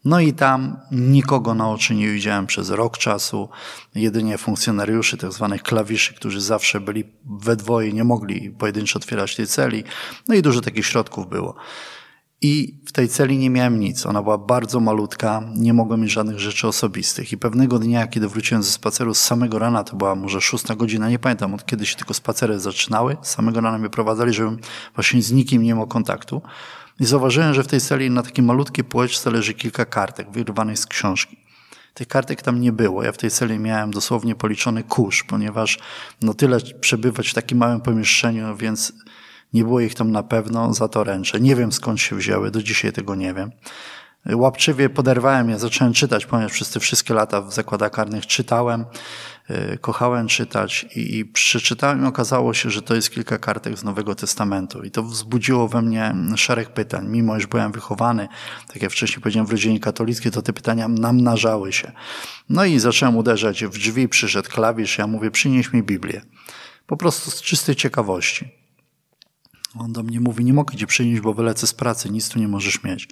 No 0.04 0.20
i 0.20 0.32
tam 0.32 0.76
nikogo 0.90 1.54
na 1.54 1.70
oczy 1.70 1.94
nie 1.94 2.08
widziałem 2.08 2.46
przez 2.46 2.70
rok 2.70 2.98
czasu, 2.98 3.48
jedynie 3.94 4.38
funkcjonariuszy, 4.38 5.16
tak 5.16 5.32
zwanych 5.32 5.62
klawiszy, 5.62 6.14
którzy 6.14 6.40
zawsze 6.40 6.80
byli 6.80 7.04
we 7.24 7.56
dwoje, 7.56 7.92
nie 7.92 8.04
mogli 8.04 8.50
pojedynczo 8.50 8.98
otwierać 8.98 9.36
tej 9.36 9.46
celi. 9.46 9.84
No 10.28 10.34
i 10.34 10.42
dużo 10.42 10.60
takich 10.60 10.86
środków 10.86 11.28
było. 11.28 11.54
I 12.42 12.80
w 12.86 12.92
tej 12.92 13.08
celi 13.08 13.38
nie 13.38 13.50
miałem 13.50 13.80
nic. 13.80 14.06
Ona 14.06 14.22
była 14.22 14.38
bardzo 14.38 14.80
malutka, 14.80 15.42
nie 15.56 15.74
mogłem 15.74 16.00
mieć 16.00 16.10
żadnych 16.12 16.38
rzeczy 16.38 16.68
osobistych. 16.68 17.32
I 17.32 17.38
pewnego 17.38 17.78
dnia, 17.78 18.06
kiedy 18.06 18.28
wróciłem 18.28 18.62
ze 18.62 18.70
spaceru 18.70 19.14
z 19.14 19.20
samego 19.20 19.58
rana, 19.58 19.84
to 19.84 19.96
była 19.96 20.14
może 20.14 20.40
szósta 20.40 20.76
godzina, 20.76 21.10
nie 21.10 21.18
pamiętam 21.18 21.54
od 21.54 21.66
kiedy 21.66 21.86
się 21.86 21.96
tylko 21.96 22.14
spacery 22.14 22.60
zaczynały, 22.60 23.16
z 23.22 23.30
samego 23.30 23.60
rana 23.60 23.78
mnie 23.78 23.90
prowadzali, 23.90 24.32
żebym 24.32 24.58
właśnie 24.94 25.22
z 25.22 25.32
nikim 25.32 25.62
nie 25.62 25.74
miał 25.74 25.86
kontaktu. 25.86 26.42
I 27.00 27.04
zauważyłem, 27.04 27.54
że 27.54 27.64
w 27.64 27.66
tej 27.66 27.80
celi 27.80 28.10
na 28.10 28.22
takiej 28.22 28.44
malutkiej 28.44 28.84
półeczce 28.84 29.30
leży 29.30 29.54
kilka 29.54 29.84
kartek 29.84 30.30
wyrwanych 30.30 30.78
z 30.78 30.86
książki. 30.86 31.36
Tych 31.94 32.08
kartek 32.08 32.42
tam 32.42 32.60
nie 32.60 32.72
było. 32.72 33.02
Ja 33.02 33.12
w 33.12 33.18
tej 33.18 33.30
celi 33.30 33.58
miałem 33.58 33.90
dosłownie 33.90 34.34
policzony 34.34 34.82
kurz, 34.82 35.24
ponieważ 35.24 35.78
no 36.22 36.34
tyle 36.34 36.60
przebywać 36.80 37.28
w 37.28 37.34
takim 37.34 37.58
małym 37.58 37.80
pomieszczeniu, 37.80 38.56
więc 38.56 38.92
nie 39.52 39.64
było 39.64 39.80
ich 39.80 39.94
tam 39.94 40.12
na 40.12 40.22
pewno, 40.22 40.74
za 40.74 40.88
to 40.88 41.04
ręczę. 41.04 41.40
Nie 41.40 41.56
wiem 41.56 41.72
skąd 41.72 42.00
się 42.00 42.16
wzięły, 42.16 42.50
do 42.50 42.62
dzisiaj 42.62 42.92
tego 42.92 43.14
nie 43.14 43.34
wiem. 43.34 43.50
Łapczywie 44.26 44.88
poderwałem 44.88 45.50
je, 45.50 45.58
zacząłem 45.58 45.92
czytać, 45.92 46.26
ponieważ 46.26 46.52
przez 46.52 46.70
te 46.70 46.80
wszystkie 46.80 47.14
lata 47.14 47.42
w 47.42 47.52
zakładach 47.52 47.92
karnych 47.92 48.26
czytałem, 48.26 48.84
y, 49.50 49.78
kochałem 49.78 50.28
czytać 50.28 50.86
i, 50.96 51.18
i 51.18 51.24
przeczytałem 51.24 52.04
i 52.04 52.06
okazało 52.06 52.54
się, 52.54 52.70
że 52.70 52.82
to 52.82 52.94
jest 52.94 53.10
kilka 53.10 53.38
kartek 53.38 53.78
z 53.78 53.84
Nowego 53.84 54.14
Testamentu 54.14 54.82
i 54.82 54.90
to 54.90 55.02
wzbudziło 55.02 55.68
we 55.68 55.82
mnie 55.82 56.14
szereg 56.36 56.70
pytań. 56.70 57.08
Mimo, 57.08 57.36
iż 57.36 57.46
byłem 57.46 57.72
wychowany, 57.72 58.28
tak 58.68 58.82
jak 58.82 58.92
wcześniej 58.92 59.20
powiedziałem, 59.20 59.46
w 59.46 59.50
rodzinie 59.50 59.80
katolickiej, 59.80 60.32
to 60.32 60.42
te 60.42 60.52
pytania 60.52 60.88
namnażały 60.88 61.72
się. 61.72 61.92
No 62.48 62.64
i 62.64 62.78
zacząłem 62.78 63.16
uderzać 63.16 63.64
w 63.64 63.78
drzwi, 63.78 64.08
przyszedł 64.08 64.50
klawisz, 64.50 64.98
ja 64.98 65.06
mówię, 65.06 65.30
przynieś 65.30 65.72
mi 65.72 65.82
Biblię. 65.82 66.22
Po 66.86 66.96
prostu 66.96 67.30
z 67.30 67.42
czystej 67.42 67.76
ciekawości. 67.76 68.59
On 69.78 69.92
do 69.92 70.02
mnie 70.02 70.20
mówi, 70.20 70.44
nie 70.44 70.52
mogę 70.52 70.76
cię 70.76 70.86
przynieść, 70.86 71.20
bo 71.20 71.34
wylecę 71.34 71.66
z 71.66 71.74
pracy, 71.74 72.10
nic 72.10 72.28
tu 72.28 72.38
nie 72.38 72.48
możesz 72.48 72.84
mieć. 72.84 73.08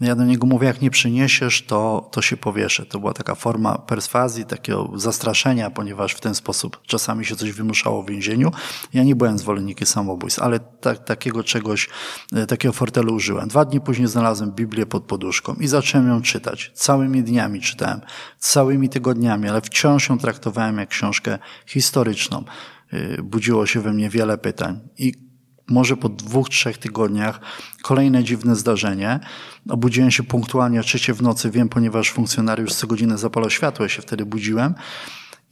Ja 0.00 0.16
do 0.16 0.24
niego 0.24 0.46
mówię, 0.46 0.66
jak 0.66 0.82
nie 0.82 0.90
przyniesiesz, 0.90 1.62
to, 1.62 2.08
to 2.12 2.22
się 2.22 2.36
powieszę. 2.36 2.86
To 2.86 3.00
była 3.00 3.12
taka 3.12 3.34
forma 3.34 3.78
perswazji, 3.78 4.44
takiego 4.44 4.90
zastraszenia, 4.94 5.70
ponieważ 5.70 6.12
w 6.12 6.20
ten 6.20 6.34
sposób 6.34 6.80
czasami 6.86 7.24
się 7.24 7.36
coś 7.36 7.52
wymuszało 7.52 8.02
w 8.02 8.08
więzieniu. 8.08 8.50
Ja 8.92 9.04
nie 9.04 9.16
byłem 9.16 9.38
zwolennikiem 9.38 9.86
samobójstw, 9.86 10.42
ale 10.42 10.60
tak, 10.60 11.04
takiego 11.04 11.44
czegoś, 11.44 11.88
e, 12.32 12.46
takiego 12.46 12.72
fortelu 12.72 13.14
użyłem. 13.14 13.48
Dwa 13.48 13.64
dni 13.64 13.80
później 13.80 14.08
znalazłem 14.08 14.52
Biblię 14.52 14.86
pod 14.86 15.04
poduszką 15.04 15.54
i 15.54 15.66
zacząłem 15.66 16.08
ją 16.08 16.22
czytać. 16.22 16.72
Całymi 16.74 17.22
dniami 17.22 17.60
czytałem, 17.60 18.00
całymi 18.38 18.88
tygodniami, 18.88 19.48
ale 19.48 19.60
wciąż 19.60 20.08
ją 20.08 20.18
traktowałem 20.18 20.78
jak 20.78 20.88
książkę 20.88 21.38
historyczną. 21.66 22.44
E, 22.92 23.22
budziło 23.22 23.66
się 23.66 23.80
we 23.80 23.92
mnie 23.92 24.10
wiele 24.10 24.38
pytań. 24.38 24.80
I 24.98 25.25
może 25.68 25.96
po 25.96 26.08
dwóch, 26.08 26.48
trzech 26.48 26.78
tygodniach 26.78 27.40
kolejne 27.82 28.24
dziwne 28.24 28.56
zdarzenie. 28.56 29.20
Obudziłem 29.68 30.10
się 30.10 30.22
punktualnie 30.22 30.80
o 30.80 30.82
trzeciej 30.82 31.14
w 31.14 31.22
nocy, 31.22 31.50
wiem, 31.50 31.68
ponieważ 31.68 32.10
funkcjonariusz 32.10 32.74
co 32.74 32.86
godzinę 32.86 33.18
zapalał 33.18 33.50
światło, 33.50 33.84
ja 33.84 33.88
się 33.88 34.02
wtedy 34.02 34.26
budziłem 34.26 34.74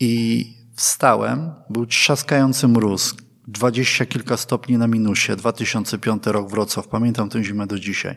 i 0.01 0.45
wstałem, 0.77 1.53
był 1.71 1.87
trzaskający 1.87 2.69
mróz, 2.69 3.15
dwadzieścia 3.49 4.07
kilka 4.07 4.37
stopni 4.37 4.79
na 4.79 4.87
minusie, 4.87 5.37
2005 5.37 6.27
rok 6.27 6.51
Wrocław, 6.51 6.89
pamiętam 6.89 7.29
tę 7.29 7.45
zimę 7.45 7.67
do 7.67 7.79
dzisiaj. 7.79 8.17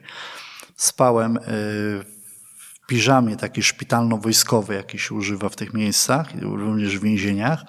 Spałem 0.75 1.37
y, 1.37 1.41
w 1.43 2.87
piżamie 2.87 3.35
takiej 3.35 3.63
szpitalno-wojskowej, 3.63 4.75
jaki 4.75 4.99
się 4.99 5.15
używa 5.15 5.49
w 5.49 5.55
tych 5.55 5.73
miejscach, 5.73 6.41
również 6.41 6.99
w 6.99 7.03
więzieniach. 7.03 7.65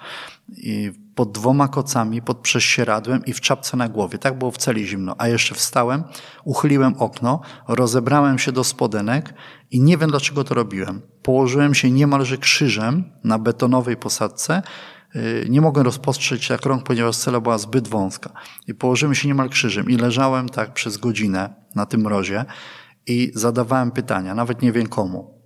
I 0.57 0.93
pod 1.19 1.33
dwoma 1.33 1.69
kocami, 1.69 2.23
pod 2.23 2.39
prześcieradłem 2.39 3.25
i 3.25 3.33
w 3.33 3.41
czapce 3.41 3.77
na 3.77 3.89
głowie. 3.89 4.19
Tak 4.19 4.39
było 4.39 4.51
w 4.51 4.57
celi 4.57 4.87
zimno. 4.87 5.15
A 5.19 5.29
jeszcze 5.29 5.55
wstałem, 5.55 6.05
uchyliłem 6.45 6.95
okno, 6.99 7.41
rozebrałem 7.69 8.39
się 8.39 8.53
do 8.53 8.65
spodenek 8.65 9.35
i 9.71 9.81
nie 9.81 9.97
wiem 9.97 10.11
dlaczego 10.11 10.45
to 10.45 10.55
robiłem. 10.55 11.03
Położyłem 11.23 11.75
się 11.75 11.91
niemalże 11.91 12.37
krzyżem 12.37 13.05
na 13.25 13.39
betonowej 13.39 13.97
posadce. 13.97 14.63
Y, 15.17 15.47
nie 15.49 15.61
mogłem 15.61 15.85
rozpostrzeć 15.85 16.51
jak 16.51 16.67
rąk, 16.67 16.83
ponieważ 16.83 17.17
cela 17.17 17.41
była 17.41 17.59
zbyt 17.59 17.89
wąska. 17.89 18.31
I 18.67 18.75
położyłem 18.75 19.15
się 19.15 19.29
niemal 19.29 19.49
krzyżem 19.49 19.91
i 19.91 19.97
leżałem 19.97 20.49
tak 20.49 20.73
przez 20.73 20.97
godzinę 20.97 21.55
na 21.75 21.87
tym 21.87 22.01
mrozie 22.01 22.45
i 23.07 23.33
zadawałem 23.35 23.91
pytania, 23.91 24.35
nawet 24.35 24.63
nie 24.63 24.73
wiem 24.73 24.87
komu 24.87 25.38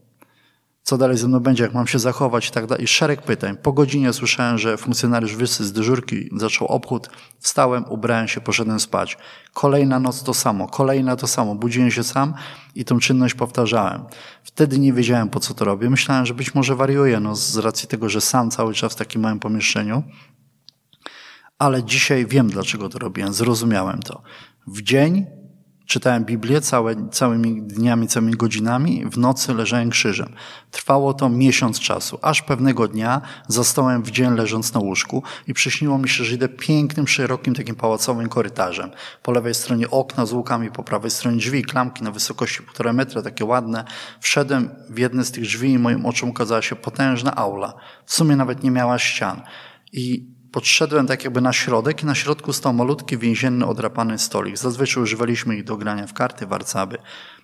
co 0.83 0.99
dalej 0.99 1.17
ze 1.17 1.29
mną 1.29 1.41
będzie, 1.41 1.63
jak 1.63 1.75
mam 1.75 1.87
się 1.87 1.99
zachować 1.99 2.49
i 2.49 2.51
tak 2.51 2.67
dalej. 2.67 2.85
I 2.85 2.87
szereg 2.87 3.23
pytań. 3.23 3.57
Po 3.57 3.73
godzinie 3.73 4.13
słyszałem, 4.13 4.59
że 4.59 4.77
funkcjonariusz 4.77 5.37
wysy 5.37 5.65
z 5.65 5.73
dyżurki 5.73 6.29
zaczął 6.37 6.69
obchód. 6.69 7.09
Wstałem, 7.39 7.85
ubrałem 7.89 8.29
się, 8.29 8.41
poszedłem 8.41 8.81
spać. 8.81 9.19
Kolejna 9.53 10.01
noc 10.01 10.23
to 10.23 10.35
samo, 10.35 10.69
kolejna 10.69 11.17
to 11.17 11.27
samo. 11.27 11.55
Budziłem 11.55 11.91
się 11.91 12.03
sam 12.03 12.35
i 12.75 12.85
tą 12.85 12.99
czynność 12.99 13.35
powtarzałem. 13.35 14.05
Wtedy 14.45 14.79
nie 14.79 14.93
wiedziałem, 14.93 15.29
po 15.29 15.41
co 15.41 15.55
to 15.55 15.65
robię. 15.65 15.91
Myślałem, 15.91 16.27
że 16.27 16.35
być 16.35 16.55
może 16.55 16.77
wariuję, 16.77 17.21
no, 17.21 17.37
z 17.37 17.57
racji 17.57 17.89
tego, 17.89 18.09
że 18.09 18.21
sam 18.21 18.51
cały 18.51 18.75
czas 18.75 18.93
w 18.93 18.97
takim 18.97 19.21
małym 19.21 19.39
pomieszczeniu. 19.39 20.03
Ale 21.59 21.85
dzisiaj 21.85 22.27
wiem, 22.27 22.51
dlaczego 22.51 22.89
to 22.89 22.99
robiłem. 22.99 23.33
Zrozumiałem 23.33 24.03
to. 24.03 24.23
W 24.67 24.83
dzień 24.83 25.27
Czytałem 25.93 26.25
Biblię 26.25 26.61
całe, 26.61 27.09
całymi 27.09 27.63
dniami, 27.63 28.09
całymi 28.09 28.33
godzinami, 28.33 29.05
w 29.07 29.19
nocy 29.19 29.55
leżałem 29.55 29.91
krzyżem. 29.91 30.35
Trwało 30.71 31.15
to 31.15 31.29
miesiąc 31.29 31.81
czasu, 31.81 32.19
aż 32.23 32.43
pewnego 32.43 32.89
dnia 32.89 33.21
zastałem 33.49 34.03
w 34.03 34.11
dzień 34.11 34.35
leżąc 34.35 34.75
na 34.75 34.81
łóżku 34.81 35.23
i 35.47 35.55
przyśniło 35.55 35.99
mi 35.99 36.09
się, 36.09 36.25
że 36.25 36.35
idę 36.35 36.49
pięknym, 36.49 37.09
szerokim, 37.09 37.55
takim 37.55 37.75
pałacowym 37.75 38.29
korytarzem. 38.29 38.91
Po 39.23 39.33
lewej 39.33 39.55
stronie 39.55 39.91
okna 39.91 40.27
z 40.27 40.33
łukami, 40.33 40.71
po 40.71 40.83
prawej 40.83 41.11
stronie 41.11 41.37
drzwi, 41.37 41.63
klamki 41.63 42.05
na 42.05 42.11
wysokości 42.11 42.63
półtora 42.63 42.93
metra, 42.93 43.23
takie 43.23 43.45
ładne. 43.45 43.85
Wszedłem 44.21 44.71
w 44.91 44.99
jedne 44.99 45.25
z 45.25 45.33
tych 45.33 45.45
drzwi 45.45 45.73
i 45.73 45.79
moim 45.79 46.07
oczom 46.07 46.31
ukazała 46.31 46.63
się 46.63 46.77
potężna 46.77 47.37
aula. 47.37 47.75
W 48.07 48.15
sumie 48.15 48.37
nawet 48.37 48.63
nie 48.63 48.71
miała 48.71 48.99
ścian. 48.99 49.43
I 49.93 50.27
podszedłem 50.53 51.07
tak 51.07 51.25
jakby 51.25 51.41
na 51.41 51.53
środek 51.53 52.03
i 52.03 52.07
na 52.07 52.15
środku 52.15 52.53
stał 52.53 52.73
malutki 52.75 53.19
więzienny 53.19 53.67
odrapany 53.67 54.19
stolik. 54.19 54.59
Zazwyczaj 54.59 55.03
używaliśmy 55.03 55.57
ich 55.57 55.65
do 55.65 55.77
grania 55.77 56.07
w 56.07 56.13
karty, 56.13 56.47
warcaby. 56.47 56.99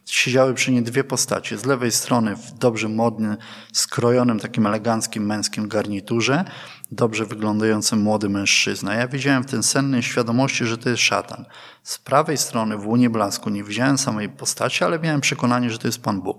Siedziały 0.06 0.54
przy 0.54 0.72
niej 0.72 0.82
dwie 0.82 1.04
postacie. 1.04 1.58
Z 1.58 1.64
lewej 1.64 1.92
strony 1.92 2.36
w 2.36 2.52
dobrze 2.52 2.88
modnym, 2.88 3.36
skrojonym, 3.72 4.40
takim 4.40 4.66
eleganckim 4.66 5.26
męskim 5.26 5.68
garniturze, 5.68 6.44
dobrze 6.90 7.26
wyglądający 7.26 7.96
młody 7.96 8.28
mężczyzna. 8.28 8.94
Ja 8.94 9.08
widziałem 9.08 9.42
w 9.42 9.46
tym 9.46 9.62
sennej 9.62 10.02
świadomości, 10.02 10.64
że 10.64 10.78
to 10.78 10.90
jest 10.90 11.02
szatan. 11.02 11.44
Z 11.82 11.98
prawej 11.98 12.36
strony 12.36 12.76
w 12.76 12.86
łunie 12.86 13.10
blasku 13.10 13.50
nie 13.50 13.64
widziałem 13.64 13.98
samej 13.98 14.28
postaci, 14.28 14.84
ale 14.84 14.98
miałem 14.98 15.20
przekonanie, 15.20 15.70
że 15.70 15.78
to 15.78 15.88
jest 15.88 16.02
Pan 16.02 16.20
Bóg. 16.20 16.38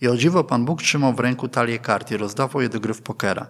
I 0.00 0.08
o 0.08 0.16
dziwo 0.16 0.44
Pan 0.44 0.64
Bóg 0.64 0.82
trzymał 0.82 1.12
w 1.12 1.20
ręku 1.20 1.48
talię 1.48 1.78
kart 1.78 2.10
i 2.10 2.16
rozdawał 2.16 2.62
je 2.62 2.68
do 2.68 2.80
gry 2.80 2.94
w 2.94 3.02
pokera. 3.02 3.46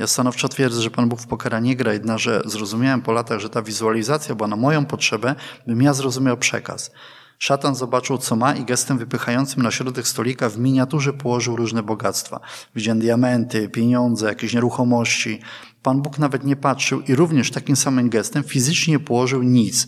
Ja 0.00 0.06
stanowczo 0.06 0.48
twierdzę, 0.48 0.82
że 0.82 0.90
Pan 0.90 1.08
Bóg 1.08 1.20
w 1.20 1.26
pokera 1.26 1.60
nie 1.60 1.76
gra, 1.76 1.92
jednak 1.92 2.18
że 2.18 2.42
zrozumiałem 2.44 3.02
po 3.02 3.12
latach, 3.12 3.40
że 3.40 3.50
ta 3.50 3.62
wizualizacja 3.62 4.34
była 4.34 4.48
na 4.48 4.56
moją 4.56 4.86
potrzebę, 4.86 5.34
bym 5.66 5.82
ja 5.82 5.94
zrozumiał 5.94 6.36
przekaz. 6.36 6.90
Szatan 7.38 7.74
zobaczył, 7.74 8.18
co 8.18 8.36
ma 8.36 8.54
i 8.54 8.64
gestem 8.64 8.98
wypychającym 8.98 9.62
na 9.62 9.70
środek 9.70 10.08
stolika 10.08 10.48
w 10.48 10.58
miniaturze 10.58 11.12
położył 11.12 11.56
różne 11.56 11.82
bogactwa. 11.82 12.40
Widziałem 12.76 13.00
diamenty, 13.00 13.68
pieniądze, 13.68 14.26
jakieś 14.26 14.54
nieruchomości. 14.54 15.40
Pan 15.82 16.02
Bóg 16.02 16.18
nawet 16.18 16.44
nie 16.44 16.56
patrzył 16.56 17.00
i 17.00 17.14
również 17.14 17.50
takim 17.50 17.76
samym 17.76 18.10
gestem 18.10 18.44
fizycznie 18.44 18.98
położył 18.98 19.42
nic. 19.42 19.86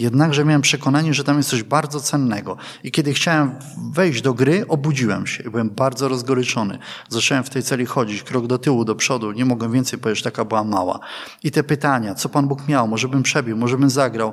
Jednakże 0.00 0.44
miałem 0.44 0.62
przekonanie, 0.62 1.14
że 1.14 1.24
tam 1.24 1.36
jest 1.36 1.48
coś 1.48 1.62
bardzo 1.62 2.00
cennego. 2.00 2.56
I 2.84 2.90
kiedy 2.90 3.14
chciałem 3.14 3.54
wejść 3.92 4.22
do 4.22 4.34
gry, 4.34 4.64
obudziłem 4.68 5.26
się 5.26 5.42
i 5.42 5.50
byłem 5.50 5.70
bardzo 5.70 6.08
rozgoryczony. 6.08 6.78
Zacząłem 7.08 7.44
w 7.44 7.50
tej 7.50 7.62
celi 7.62 7.86
chodzić, 7.86 8.22
krok 8.22 8.46
do 8.46 8.58
tyłu, 8.58 8.84
do 8.84 8.94
przodu. 8.94 9.32
Nie 9.32 9.44
mogłem 9.44 9.72
więcej 9.72 9.98
powiedzieć, 9.98 10.24
taka 10.24 10.44
była 10.44 10.64
mała. 10.64 11.00
I 11.42 11.50
te 11.50 11.62
pytania, 11.62 12.14
co 12.14 12.28
Pan 12.28 12.48
Bóg 12.48 12.68
miał, 12.68 12.88
może 12.88 13.08
bym 13.08 13.22
przebił, 13.22 13.56
może 13.56 13.78
bym 13.78 13.90
zagrał. 13.90 14.32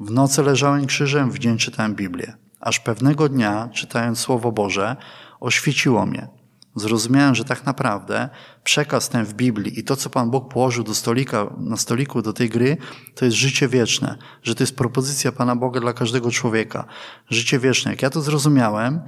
W 0.00 0.10
nocy 0.10 0.42
leżałem 0.42 0.86
krzyżem, 0.86 1.30
w 1.30 1.38
dzień 1.38 1.58
czytałem 1.58 1.94
Biblię. 1.94 2.36
Aż 2.60 2.80
pewnego 2.80 3.28
dnia, 3.28 3.68
czytając 3.72 4.18
Słowo 4.18 4.52
Boże, 4.52 4.96
oświeciło 5.40 6.06
mnie 6.06 6.43
zrozumiałem, 6.76 7.34
że 7.34 7.44
tak 7.44 7.66
naprawdę 7.66 8.28
przekaz 8.64 9.08
ten 9.08 9.24
w 9.24 9.34
Biblii 9.34 9.80
i 9.80 9.84
to, 9.84 9.96
co 9.96 10.10
Pan 10.10 10.30
Bóg 10.30 10.52
położył 10.52 10.84
do 10.84 10.94
stolika, 10.94 11.54
na 11.58 11.76
stoliku 11.76 12.22
do 12.22 12.32
tej 12.32 12.48
gry, 12.48 12.76
to 13.14 13.24
jest 13.24 13.36
życie 13.36 13.68
wieczne, 13.68 14.18
że 14.42 14.54
to 14.54 14.62
jest 14.62 14.76
propozycja 14.76 15.32
Pana 15.32 15.56
Boga 15.56 15.80
dla 15.80 15.92
każdego 15.92 16.30
człowieka. 16.30 16.84
Życie 17.30 17.58
wieczne. 17.58 17.90
Jak 17.90 18.02
ja 18.02 18.10
to 18.10 18.20
zrozumiałem, 18.20 19.00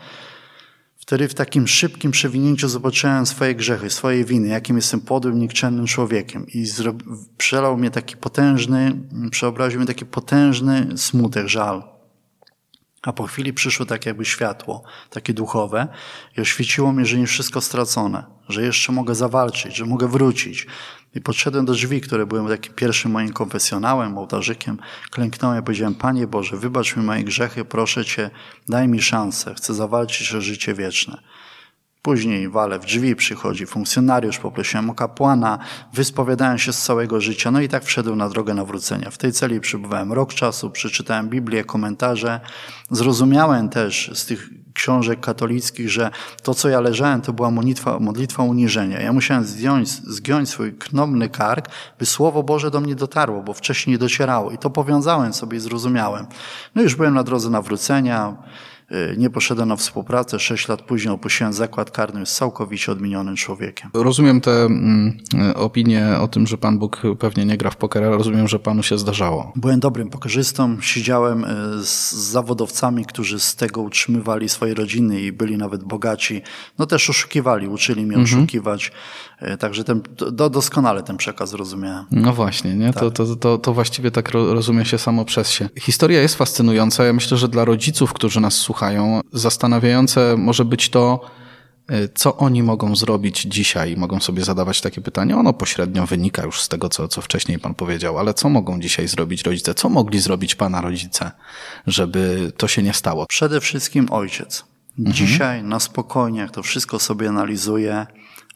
wtedy 0.96 1.28
w 1.28 1.34
takim 1.34 1.66
szybkim 1.68 2.10
przewinięciu 2.10 2.68
zobaczyłem 2.68 3.26
swoje 3.26 3.54
grzechy, 3.54 3.90
swoje 3.90 4.24
winy, 4.24 4.48
jakim 4.48 4.76
jestem 4.76 5.00
podłym, 5.00 5.38
nikczemnym 5.38 5.86
człowiekiem 5.86 6.46
i 6.46 6.66
przelał 7.36 7.76
mnie 7.76 7.90
taki 7.90 8.16
potężny, 8.16 8.98
przeobraził 9.30 9.78
mnie 9.80 9.86
taki 9.86 10.06
potężny 10.06 10.88
smutek, 10.96 11.48
żal. 11.48 11.95
A 13.06 13.12
po 13.12 13.26
chwili 13.26 13.52
przyszło 13.52 13.86
tak 13.86 14.06
jakby 14.06 14.24
światło, 14.24 14.82
takie 15.10 15.34
duchowe 15.34 15.88
i 16.36 16.40
oświeciło 16.40 16.92
mnie, 16.92 17.06
że 17.06 17.18
nie 17.18 17.26
wszystko 17.26 17.60
stracone, 17.60 18.24
że 18.48 18.62
jeszcze 18.62 18.92
mogę 18.92 19.14
zawalczyć, 19.14 19.76
że 19.76 19.86
mogę 19.86 20.08
wrócić. 20.08 20.66
I 21.14 21.20
podszedłem 21.20 21.64
do 21.64 21.72
drzwi, 21.72 22.00
które 22.00 22.26
były 22.26 22.48
takim 22.48 22.74
pierwszym 22.74 23.12
moim 23.12 23.32
konfesjonałem, 23.32 24.18
ołtarzykiem. 24.18 24.78
Klęknąłem 25.10 25.60
i 25.60 25.62
powiedziałem, 25.62 25.94
Panie 25.94 26.26
Boże, 26.26 26.56
wybacz 26.56 26.96
mi 26.96 27.02
moje 27.02 27.24
grzechy, 27.24 27.64
proszę 27.64 28.04
Cię, 28.04 28.30
daj 28.68 28.88
mi 28.88 29.02
szansę, 29.02 29.54
chcę 29.54 29.74
zawalczyć 29.74 30.34
o 30.34 30.40
życie 30.40 30.74
wieczne. 30.74 31.18
Później 32.06 32.48
wale 32.48 32.78
w 32.78 32.84
drzwi 32.84 33.16
przychodzi 33.16 33.66
funkcjonariusz, 33.66 34.38
poprosiłem 34.38 34.90
o 34.90 34.94
kapłana, 34.94 35.58
wyspowiadałem 35.92 36.58
się 36.58 36.72
z 36.72 36.82
całego 36.82 37.20
życia, 37.20 37.50
no 37.50 37.60
i 37.60 37.68
tak 37.68 37.84
wszedłem 37.84 38.18
na 38.18 38.28
drogę 38.28 38.54
nawrócenia. 38.54 39.10
W 39.10 39.18
tej 39.18 39.32
celi 39.32 39.60
przybywałem 39.60 40.12
rok 40.12 40.34
czasu, 40.34 40.70
przeczytałem 40.70 41.28
Biblię, 41.28 41.64
komentarze. 41.64 42.40
Zrozumiałem 42.90 43.68
też 43.68 44.10
z 44.14 44.26
tych 44.26 44.50
książek 44.74 45.20
katolickich, 45.20 45.90
że 45.90 46.10
to, 46.42 46.54
co 46.54 46.68
ja 46.68 46.80
leżałem, 46.80 47.20
to 47.20 47.32
była 47.32 47.50
modlitwa, 47.50 47.98
modlitwa 47.98 48.42
uniżenia. 48.42 49.00
Ja 49.00 49.12
musiałem 49.12 49.44
zdjąć, 49.44 49.88
zgiąć 49.88 50.48
swój 50.48 50.72
knobny 50.72 51.28
kark, 51.28 51.68
by 51.98 52.06
Słowo 52.06 52.42
Boże 52.42 52.70
do 52.70 52.80
mnie 52.80 52.94
dotarło, 52.94 53.42
bo 53.42 53.54
wcześniej 53.54 53.94
nie 53.94 53.98
docierało. 53.98 54.50
I 54.50 54.58
to 54.58 54.70
powiązałem 54.70 55.32
sobie 55.32 55.56
i 55.56 55.60
zrozumiałem. 55.60 56.26
No 56.74 56.82
już 56.82 56.94
byłem 56.94 57.14
na 57.14 57.22
drodze 57.22 57.50
nawrócenia, 57.50 58.36
nie 59.16 59.30
poszedłem 59.30 59.68
na 59.68 59.76
współpracę, 59.76 60.38
sześć 60.38 60.68
lat 60.68 60.82
później 60.82 61.14
opuściłem 61.14 61.52
zakład 61.52 61.90
karny, 61.90 62.20
jest 62.20 62.36
całkowicie 62.36 62.92
odmienionym 62.92 63.36
człowiekiem. 63.36 63.90
Rozumiem 63.94 64.40
te 64.40 64.64
mm, 64.64 65.18
opinie 65.54 66.08
o 66.20 66.28
tym, 66.28 66.46
że 66.46 66.58
Pan 66.58 66.78
Bóg 66.78 67.02
pewnie 67.18 67.44
nie 67.44 67.56
gra 67.56 67.70
w 67.70 67.76
pokera, 67.76 68.08
rozumiem, 68.08 68.48
że 68.48 68.58
Panu 68.58 68.82
się 68.82 68.98
zdarzało. 68.98 69.52
Byłem 69.56 69.80
dobrym 69.80 70.10
pokerzystą, 70.10 70.80
siedziałem 70.80 71.44
y, 71.44 71.48
z 71.84 72.12
zawodowcami, 72.12 73.04
którzy 73.04 73.40
z 73.40 73.56
tego 73.56 73.80
utrzymywali 73.80 74.48
swoje 74.48 74.74
rodziny 74.74 75.20
i 75.20 75.32
byli 75.32 75.56
nawet 75.56 75.84
bogaci. 75.84 76.42
No 76.78 76.86
też 76.86 77.10
oszukiwali, 77.10 77.68
uczyli 77.68 78.06
mnie 78.06 78.16
mhm. 78.16 78.40
oszukiwać. 78.40 78.92
Y, 79.42 79.56
także 79.56 79.84
ten, 79.84 80.02
do, 80.32 80.50
doskonale 80.50 81.02
ten 81.02 81.16
przekaz 81.16 81.52
rozumiałem. 81.52 82.04
No 82.10 82.32
właśnie, 82.32 82.74
nie? 82.74 82.92
Tak. 82.92 83.02
To, 83.02 83.10
to, 83.10 83.36
to, 83.36 83.58
to 83.58 83.72
właściwie 83.72 84.10
tak 84.10 84.30
rozumie 84.30 84.84
się 84.84 84.98
samo 84.98 85.24
przez 85.24 85.50
się. 85.50 85.68
Historia 85.80 86.22
jest 86.22 86.34
fascynująca. 86.34 87.04
Ja 87.04 87.12
myślę, 87.12 87.36
że 87.36 87.48
dla 87.48 87.64
rodziców, 87.64 88.12
którzy 88.12 88.40
nas 88.40 88.54
słuchają, 88.54 88.75
zastanawiające 89.32 90.36
może 90.36 90.64
być 90.64 90.90
to, 90.90 91.30
y, 91.90 92.08
co 92.14 92.36
oni 92.36 92.62
mogą 92.62 92.96
zrobić 92.96 93.42
dzisiaj? 93.42 93.96
Mogą 93.96 94.20
sobie 94.20 94.44
zadawać 94.44 94.80
takie 94.80 95.00
pytanie. 95.00 95.36
Ono 95.36 95.52
pośrednio 95.52 96.06
wynika 96.06 96.44
już 96.44 96.62
z 96.62 96.68
tego, 96.68 96.88
co, 96.88 97.08
co 97.08 97.20
wcześniej 97.20 97.58
Pan 97.58 97.74
powiedział, 97.74 98.18
ale 98.18 98.34
co 98.34 98.48
mogą 98.48 98.80
dzisiaj 98.80 99.08
zrobić 99.08 99.42
rodzice? 99.42 99.74
Co 99.74 99.88
mogli 99.88 100.18
zrobić 100.18 100.54
Pana 100.54 100.80
rodzice, 100.80 101.30
żeby 101.86 102.52
to 102.56 102.68
się 102.68 102.82
nie 102.82 102.92
stało? 102.92 103.26
Przede 103.26 103.60
wszystkim 103.60 104.06
ojciec. 104.10 104.64
Mhm. 104.98 105.16
Dzisiaj 105.16 105.62
na 105.62 105.80
spokojnie, 105.80 106.40
jak 106.40 106.50
to 106.50 106.62
wszystko 106.62 106.98
sobie 106.98 107.28
analizuje, 107.28 108.06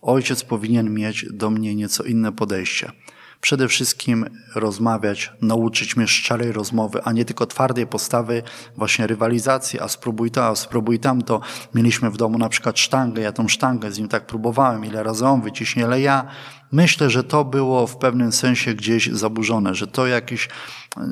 ojciec 0.02 0.44
powinien 0.44 0.94
mieć 0.94 1.26
do 1.30 1.50
mnie 1.50 1.74
nieco 1.74 2.04
inne 2.04 2.32
podejście 2.32 2.92
przede 3.40 3.68
wszystkim 3.68 4.26
rozmawiać, 4.54 5.32
nauczyć 5.42 5.96
mnie 5.96 6.06
szczerej 6.06 6.52
rozmowy, 6.52 7.02
a 7.04 7.12
nie 7.12 7.24
tylko 7.24 7.46
twardej 7.46 7.86
postawy 7.86 8.42
właśnie 8.76 9.06
rywalizacji, 9.06 9.80
a 9.80 9.88
spróbuj 9.88 10.30
to, 10.30 10.46
a 10.46 10.56
spróbuj 10.56 10.98
tamto. 10.98 11.40
Mieliśmy 11.74 12.10
w 12.10 12.16
domu 12.16 12.38
na 12.38 12.48
przykład 12.48 12.78
sztangę, 12.78 13.22
ja 13.22 13.32
tą 13.32 13.48
sztangę 13.48 13.92
z 13.92 13.98
nim 13.98 14.08
tak 14.08 14.26
próbowałem, 14.26 14.84
ile 14.84 15.02
razy 15.02 15.26
on 15.26 15.42
wyciśnie, 15.42 15.84
ale 15.84 16.00
ja 16.00 16.26
Myślę, 16.72 17.10
że 17.10 17.24
to 17.24 17.44
było 17.44 17.86
w 17.86 17.96
pewnym 17.96 18.32
sensie 18.32 18.74
gdzieś 18.74 19.06
zaburzone, 19.06 19.74
że 19.74 19.86
to 19.86 20.06
jakiś, 20.06 20.48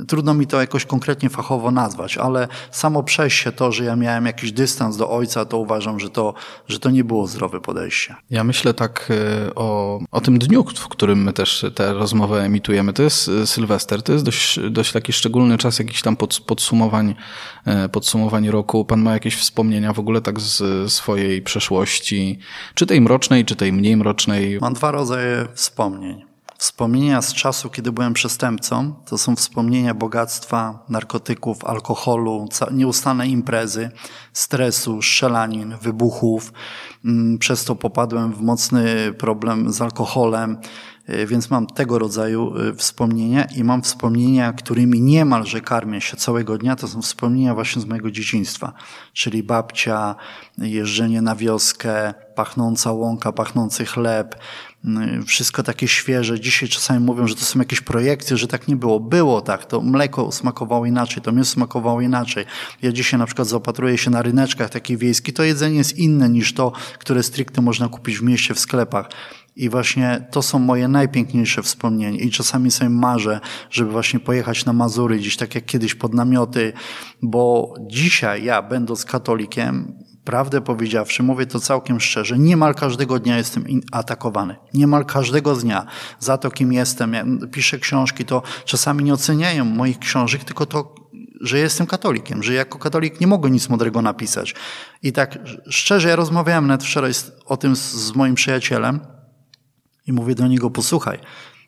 trudno 0.08 0.34
mi 0.34 0.46
to 0.46 0.60
jakoś 0.60 0.84
konkretnie 0.84 1.30
fachowo 1.30 1.70
nazwać, 1.70 2.18
ale 2.18 2.48
samo 2.70 3.02
przejście 3.02 3.52
to, 3.52 3.72
że 3.72 3.84
ja 3.84 3.96
miałem 3.96 4.26
jakiś 4.26 4.52
dystans 4.52 4.96
do 4.96 5.10
ojca, 5.10 5.44
to 5.44 5.58
uważam, 5.58 6.00
że 6.00 6.10
to, 6.10 6.34
że 6.68 6.78
to 6.78 6.90
nie 6.90 7.04
było 7.04 7.26
zdrowe 7.26 7.60
podejście. 7.60 8.14
Ja 8.30 8.44
myślę 8.44 8.74
tak 8.74 9.08
e, 9.10 9.54
o, 9.54 10.00
o 10.10 10.20
tym 10.20 10.38
dniu, 10.38 10.64
w 10.64 10.88
którym 10.88 11.22
my 11.22 11.32
też 11.32 11.66
tę 11.74 11.92
rozmowę 11.92 12.42
emitujemy. 12.42 12.92
To 12.92 13.02
jest 13.02 13.28
e, 13.28 13.46
Sylwester, 13.46 14.02
to 14.02 14.12
jest 14.12 14.24
dość, 14.24 14.60
dość 14.70 14.92
taki 14.92 15.12
szczególny 15.12 15.58
czas 15.58 15.78
jakichś 15.78 16.02
tam 16.02 16.16
pod, 16.16 16.40
podsumowań, 16.40 17.14
e, 17.64 17.88
podsumowań 17.88 18.50
roku. 18.50 18.84
Pan 18.84 19.02
ma 19.02 19.12
jakieś 19.12 19.36
wspomnienia 19.36 19.92
w 19.92 19.98
ogóle 19.98 20.20
tak 20.20 20.40
z 20.40 20.92
swojej 20.92 21.42
przeszłości, 21.42 22.38
czy 22.74 22.86
tej 22.86 23.00
mrocznej, 23.00 23.44
czy 23.44 23.56
tej 23.56 23.72
mniej 23.72 23.96
mrocznej? 23.96 24.58
Mam 24.60 24.74
dwa 24.74 24.90
rodzaje 24.90 25.47
wspomnień. 25.54 26.28
Wspomnienia 26.58 27.22
z 27.22 27.34
czasu, 27.34 27.70
kiedy 27.70 27.92
byłem 27.92 28.14
przestępcą, 28.14 28.94
to 29.06 29.18
są 29.18 29.36
wspomnienia 29.36 29.94
bogactwa, 29.94 30.84
narkotyków, 30.88 31.64
alkoholu, 31.64 32.48
nieustanne 32.72 33.26
imprezy, 33.26 33.90
stresu, 34.32 35.02
strzelanin, 35.02 35.76
wybuchów. 35.82 36.52
Mm, 37.04 37.38
przez 37.38 37.64
to 37.64 37.74
popadłem 37.74 38.32
w 38.32 38.40
mocny 38.40 39.12
problem 39.18 39.72
z 39.72 39.80
alkoholem, 39.80 40.58
y, 41.08 41.26
więc 41.26 41.50
mam 41.50 41.66
tego 41.66 41.98
rodzaju 41.98 42.56
y, 42.56 42.74
wspomnienia 42.74 43.44
i 43.44 43.64
mam 43.64 43.82
wspomnienia, 43.82 44.52
którymi 44.52 45.00
niemalże 45.00 45.60
karmię 45.60 46.00
się 46.00 46.16
całego 46.16 46.58
dnia. 46.58 46.76
To 46.76 46.88
są 46.88 47.02
wspomnienia 47.02 47.54
właśnie 47.54 47.82
z 47.82 47.84
mojego 47.84 48.10
dzieciństwa, 48.10 48.72
czyli 49.12 49.42
babcia, 49.42 50.14
jeżdżenie 50.58 51.22
na 51.22 51.36
wioskę, 51.36 52.14
pachnąca 52.34 52.92
łąka, 52.92 53.32
pachnący 53.32 53.86
chleb, 53.86 54.36
wszystko 55.26 55.62
takie 55.62 55.88
świeże. 55.88 56.40
Dzisiaj 56.40 56.68
czasami 56.68 57.00
mówią, 57.00 57.26
że 57.26 57.34
to 57.34 57.40
są 57.40 57.58
jakieś 57.58 57.80
projekcje, 57.80 58.36
że 58.36 58.48
tak 58.48 58.68
nie 58.68 58.76
było. 58.76 59.00
Było 59.00 59.40
tak, 59.40 59.66
to 59.66 59.80
mleko 59.80 60.32
smakowało 60.32 60.86
inaczej, 60.86 61.22
to 61.22 61.32
mięso 61.32 61.52
smakowało 61.52 62.00
inaczej. 62.00 62.44
Ja 62.82 62.92
dzisiaj 62.92 63.20
na 63.20 63.26
przykład 63.26 63.48
zaopatruję 63.48 63.98
się 63.98 64.10
na 64.10 64.22
ryneczkach 64.22 64.70
takich 64.70 64.98
wiejskich, 64.98 65.34
to 65.34 65.42
jedzenie 65.42 65.76
jest 65.76 65.98
inne 65.98 66.28
niż 66.28 66.54
to, 66.54 66.72
które 66.98 67.22
stricte 67.22 67.62
można 67.62 67.88
kupić 67.88 68.18
w 68.18 68.22
mieście, 68.22 68.54
w 68.54 68.60
sklepach. 68.60 69.10
I 69.56 69.68
właśnie 69.68 70.26
to 70.30 70.42
są 70.42 70.58
moje 70.58 70.88
najpiękniejsze 70.88 71.62
wspomnienia. 71.62 72.18
I 72.20 72.30
czasami 72.30 72.70
sobie 72.70 72.90
marzę, 72.90 73.40
żeby 73.70 73.90
właśnie 73.90 74.20
pojechać 74.20 74.64
na 74.64 74.72
Mazury, 74.72 75.18
gdzieś 75.18 75.36
tak 75.36 75.54
jak 75.54 75.64
kiedyś 75.64 75.94
pod 75.94 76.14
namioty, 76.14 76.72
bo 77.22 77.74
dzisiaj 77.80 78.44
ja, 78.44 78.62
będąc 78.62 79.04
katolikiem, 79.04 79.92
Prawdę 80.28 80.60
powiedziawszy, 80.60 81.22
mówię 81.22 81.46
to 81.46 81.60
całkiem 81.60 82.00
szczerze, 82.00 82.38
niemal 82.38 82.74
każdego 82.74 83.18
dnia 83.18 83.36
jestem 83.36 83.64
atakowany. 83.92 84.56
Niemal 84.74 85.04
każdego 85.04 85.56
dnia 85.56 85.86
za 86.18 86.38
to, 86.38 86.50
kim 86.50 86.72
jestem. 86.72 87.12
Ja 87.12 87.24
piszę 87.52 87.78
książki, 87.78 88.24
to 88.24 88.42
czasami 88.64 89.04
nie 89.04 89.14
oceniają 89.14 89.64
moich 89.64 89.98
książek, 89.98 90.44
tylko 90.44 90.66
to, 90.66 90.94
że 91.40 91.58
jestem 91.58 91.86
katolikiem, 91.86 92.42
że 92.42 92.54
jako 92.54 92.78
katolik 92.78 93.20
nie 93.20 93.26
mogę 93.26 93.50
nic 93.50 93.68
mądrego 93.68 94.02
napisać. 94.02 94.54
I 95.02 95.12
tak 95.12 95.38
szczerze, 95.70 96.08
ja 96.08 96.16
rozmawiałem 96.16 96.66
nawet 96.66 96.84
wczoraj 96.84 97.12
o 97.46 97.56
tym 97.56 97.76
z, 97.76 97.92
z 97.92 98.14
moim 98.14 98.34
przyjacielem 98.34 99.00
i 100.06 100.12
mówię 100.12 100.34
do 100.34 100.46
niego, 100.46 100.70
posłuchaj, 100.70 101.18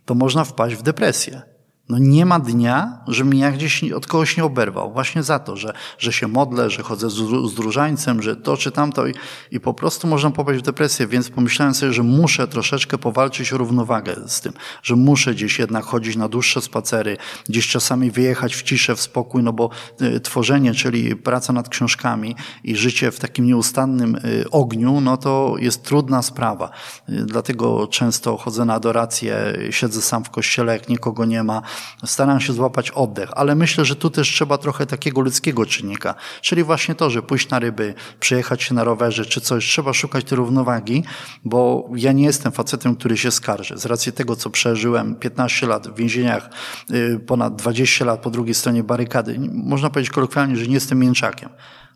to 0.04 0.14
można 0.14 0.44
wpaść 0.44 0.76
w 0.76 0.82
depresję. 0.82 1.49
No 1.90 1.98
nie 1.98 2.26
ma 2.26 2.40
dnia, 2.40 2.98
żebym 3.08 3.34
ja 3.34 3.52
gdzieś 3.52 3.84
od 3.92 4.06
kogoś 4.06 4.36
nie 4.36 4.44
oberwał. 4.44 4.92
Właśnie 4.92 5.22
za 5.22 5.38
to, 5.38 5.56
że, 5.56 5.72
że 5.98 6.12
się 6.12 6.28
modlę, 6.28 6.70
że 6.70 6.82
chodzę 6.82 7.10
z, 7.10 7.14
z 7.54 7.58
różańcem, 7.58 8.22
że 8.22 8.36
to 8.36 8.56
czy 8.56 8.70
tamto 8.70 9.06
i, 9.06 9.14
i 9.50 9.60
po 9.60 9.74
prostu 9.74 10.06
można 10.06 10.30
popaść 10.30 10.58
w 10.58 10.62
depresję. 10.62 11.06
Więc 11.06 11.30
pomyślałem 11.30 11.74
sobie, 11.74 11.92
że 11.92 12.02
muszę 12.02 12.48
troszeczkę 12.48 12.98
powalczyć 12.98 13.52
o 13.52 13.58
równowagę 13.58 14.16
z 14.26 14.40
tym, 14.40 14.52
że 14.82 14.96
muszę 14.96 15.34
gdzieś 15.34 15.58
jednak 15.58 15.84
chodzić 15.84 16.16
na 16.16 16.28
dłuższe 16.28 16.60
spacery, 16.60 17.16
gdzieś 17.48 17.68
czasami 17.68 18.10
wyjechać 18.10 18.54
w 18.54 18.62
ciszę, 18.62 18.96
w 18.96 19.00
spokój, 19.00 19.42
no 19.42 19.52
bo 19.52 19.70
y, 20.02 20.20
tworzenie, 20.20 20.74
czyli 20.74 21.16
praca 21.16 21.52
nad 21.52 21.68
książkami 21.68 22.36
i 22.64 22.76
życie 22.76 23.10
w 23.10 23.20
takim 23.20 23.46
nieustannym 23.46 24.16
y, 24.16 24.50
ogniu, 24.50 25.00
no 25.00 25.16
to 25.16 25.54
jest 25.58 25.82
trudna 25.82 26.22
sprawa. 26.22 26.70
Y, 27.08 27.24
dlatego 27.24 27.86
często 27.86 28.36
chodzę 28.36 28.64
na 28.64 28.74
adorację, 28.74 29.58
siedzę 29.70 30.02
sam 30.02 30.24
w 30.24 30.30
kościele, 30.30 30.72
jak 30.72 30.88
nikogo 30.88 31.24
nie 31.24 31.42
ma, 31.42 31.62
staram 32.04 32.40
się 32.40 32.52
złapać 32.52 32.90
oddech, 32.90 33.30
ale 33.36 33.54
myślę, 33.54 33.84
że 33.84 33.96
tu 33.96 34.10
też 34.10 34.28
trzeba 34.28 34.58
trochę 34.58 34.86
takiego 34.86 35.20
ludzkiego 35.20 35.66
czynnika, 35.66 36.14
czyli 36.40 36.64
właśnie 36.64 36.94
to, 36.94 37.10
że 37.10 37.22
pójść 37.22 37.48
na 37.48 37.58
ryby, 37.58 37.94
przejechać 38.20 38.62
się 38.62 38.74
na 38.74 38.84
rowerze 38.84 39.24
czy 39.24 39.40
coś, 39.40 39.68
trzeba 39.68 39.92
szukać 39.92 40.24
tej 40.24 40.36
równowagi, 40.36 41.04
bo 41.44 41.88
ja 41.96 42.12
nie 42.12 42.24
jestem 42.24 42.52
facetem, 42.52 42.96
który 42.96 43.16
się 43.16 43.30
skarży. 43.30 43.78
Z 43.78 43.86
racji 43.86 44.12
tego, 44.12 44.36
co 44.36 44.50
przeżyłem 44.50 45.14
15 45.14 45.66
lat 45.66 45.88
w 45.88 45.94
więzieniach, 45.94 46.50
y, 46.90 47.20
ponad 47.26 47.56
20 47.56 48.04
lat 48.04 48.20
po 48.20 48.30
drugiej 48.30 48.54
stronie 48.54 48.84
barykady, 48.84 49.38
można 49.52 49.90
powiedzieć 49.90 50.12
kolokwialnie, 50.12 50.56
że 50.56 50.66
nie 50.66 50.74
jestem 50.74 50.98
mięczakiem 50.98 51.48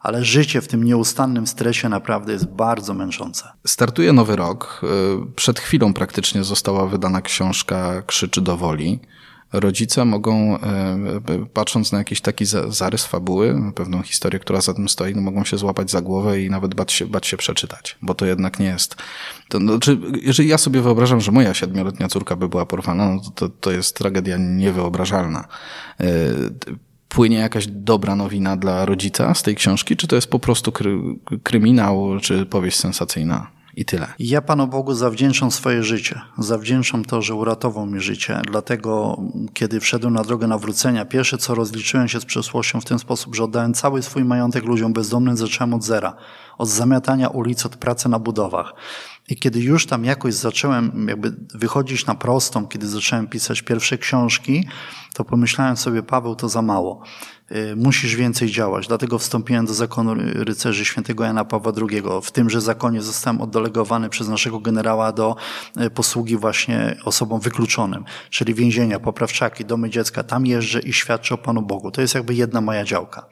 ale 0.05 0.25
życie 0.25 0.61
w 0.61 0.69
tym 0.69 0.85
nieustannym 0.85 1.47
stresie 1.47 1.89
naprawdę 1.89 2.33
jest 2.33 2.47
bardzo 2.47 2.95
męczące. 2.95 3.49
Startuje 3.67 4.13
nowy 4.13 4.37
rok. 4.37 4.81
Y, 4.83 5.33
przed 5.37 5.61
chwilą 5.61 5.95
praktycznie 5.95 6.45
została 6.45 6.87
wydana 6.87 7.23
książka 7.23 8.03
Krzyczy 8.07 8.41
do 8.41 8.57
woli 8.57 9.01
rodzice 9.61 10.05
mogą, 10.05 10.59
e, 10.59 10.99
patrząc 11.53 11.93
na 11.93 11.99
jakiś 11.99 12.21
taki 12.21 12.45
zarys 12.69 13.05
fabuły, 13.05 13.73
pewną 13.75 14.03
historię, 14.03 14.41
która 14.41 14.61
za 14.61 14.75
tym 14.75 14.89
stoi, 14.89 15.15
no 15.15 15.21
mogą 15.21 15.45
się 15.45 15.59
złapać 15.59 15.91
za 15.91 16.01
głowę 16.01 16.41
i 16.41 16.51
nawet 16.51 16.75
bać 16.75 16.93
się, 16.93 17.07
bać 17.07 17.27
się 17.27 17.37
przeczytać, 17.37 17.97
bo 18.03 18.15
to 18.15 18.27
jednak 18.27 18.59
nie 18.59 18.67
jest. 18.67 18.97
To, 19.49 19.61
no, 19.61 19.79
czy, 19.79 19.99
jeżeli 20.23 20.49
ja 20.49 20.59
sobie 20.59 20.81
wyobrażam, 20.81 21.21
że 21.21 21.33
moja 21.33 21.55
siedmioletnia 21.55 22.09
córka 22.09 22.37
by 22.37 22.49
była 22.49 22.67
porwana, 22.67 23.15
no 23.15 23.21
to, 23.35 23.49
to 23.49 23.71
jest 23.71 23.97
tragedia 23.97 24.37
niewyobrażalna 24.37 25.49
e, 26.01 26.07
płynie 27.09 27.37
jakaś 27.37 27.67
dobra 27.67 28.17
nowina 28.17 28.57
dla 28.57 28.85
rodzica 28.85 29.35
z 29.35 29.43
tej 29.43 29.55
książki, 29.55 29.97
czy 29.97 30.07
to 30.07 30.17
jest 30.17 30.31
po 30.31 30.39
prostu 30.39 30.73
kry, 30.73 30.99
kryminał, 31.43 32.21
czy 32.23 32.47
powieść 32.47 32.79
sensacyjna? 32.79 33.54
I 33.77 33.85
tyle. 33.85 34.07
Ja 34.19 34.43
Panu 34.43 34.67
Bogu 34.67 34.95
zawdzięczam 34.95 35.51
swoje 35.51 35.83
życie. 35.83 36.21
Zawdzięczam 36.39 37.05
to, 37.05 37.23
że 37.23 37.35
uratował 37.35 37.87
mi 37.87 38.01
życie. 38.01 38.41
Dlatego, 38.51 39.23
kiedy 39.55 39.81
wszedłem 39.81 40.15
na 40.15 40.23
drogę 40.23 40.47
nawrócenia, 40.47 41.05
pierwsze 41.05 41.39
co 41.39 41.55
rozliczyłem 41.55 42.09
się 42.09 42.21
z 42.21 42.25
przeszłością 42.25 42.81
w 42.81 42.85
ten 42.85 42.99
sposób, 42.99 43.35
że 43.35 43.45
oddałem 43.45 43.75
cały 43.75 44.03
swój 44.03 44.25
majątek 44.25 44.65
ludziom 44.65 44.93
bezdomnym, 44.93 45.37
zacząłem 45.37 45.75
od 45.75 45.85
zera. 45.85 46.17
Od 46.59 46.69
zamiatania 46.69 47.29
ulic, 47.29 47.67
od 47.67 47.77
pracy 47.77 48.09
na 48.09 48.19
budowach. 48.19 48.75
I 49.29 49.37
kiedy 49.37 49.61
już 49.61 49.87
tam 49.87 50.05
jakoś 50.05 50.35
zacząłem 50.35 51.07
jakby 51.09 51.35
wychodzić 51.55 52.07
na 52.07 52.15
prostą, 52.15 52.67
kiedy 52.67 52.89
zacząłem 52.89 53.27
pisać 53.27 53.63
pierwsze 53.63 53.99
książki, 53.99 54.69
to 55.15 55.25
pomyślałem 55.25 55.77
sobie, 55.77 56.03
Paweł, 56.03 56.35
to 56.35 56.49
za 56.49 56.63
mało. 56.63 57.03
Y, 57.53 57.77
musisz 57.77 58.17
więcej 58.17 58.51
działać. 58.51 58.87
Dlatego 58.89 59.19
wstąpiłem 59.19 59.67
do 59.67 59.75
zakonu 59.75 60.15
rycerzy 60.35 60.85
świętego 60.85 61.25
Jana 61.25 61.45
Pawła 61.45 61.73
II. 61.91 62.03
W 62.23 62.31
tymże 62.31 62.61
zakonie 62.61 63.03
zostałem 63.03 63.41
oddelegowany 63.41 64.09
przez 64.09 64.29
naszego 64.29 64.61
generała 64.61 65.13
do 65.13 65.37
y, 65.81 65.91
posługi 65.91 66.37
właśnie 66.37 66.97
osobom 67.05 67.41
wykluczonym, 67.41 68.05
czyli 68.31 68.55
więzienia, 68.55 69.01
poprawczaki, 69.01 69.65
domy 69.65 69.91
dziecka. 69.91 70.23
Tam 70.23 70.47
jeżdżę 70.47 70.81
i 70.81 70.93
świadczę 70.93 71.35
o 71.35 71.39
Panu 71.39 71.63
Bogu. 71.63 71.91
To 71.91 72.01
jest 72.01 72.15
jakby 72.15 72.35
jedna 72.35 72.61
moja 72.61 72.85
działka. 72.85 73.27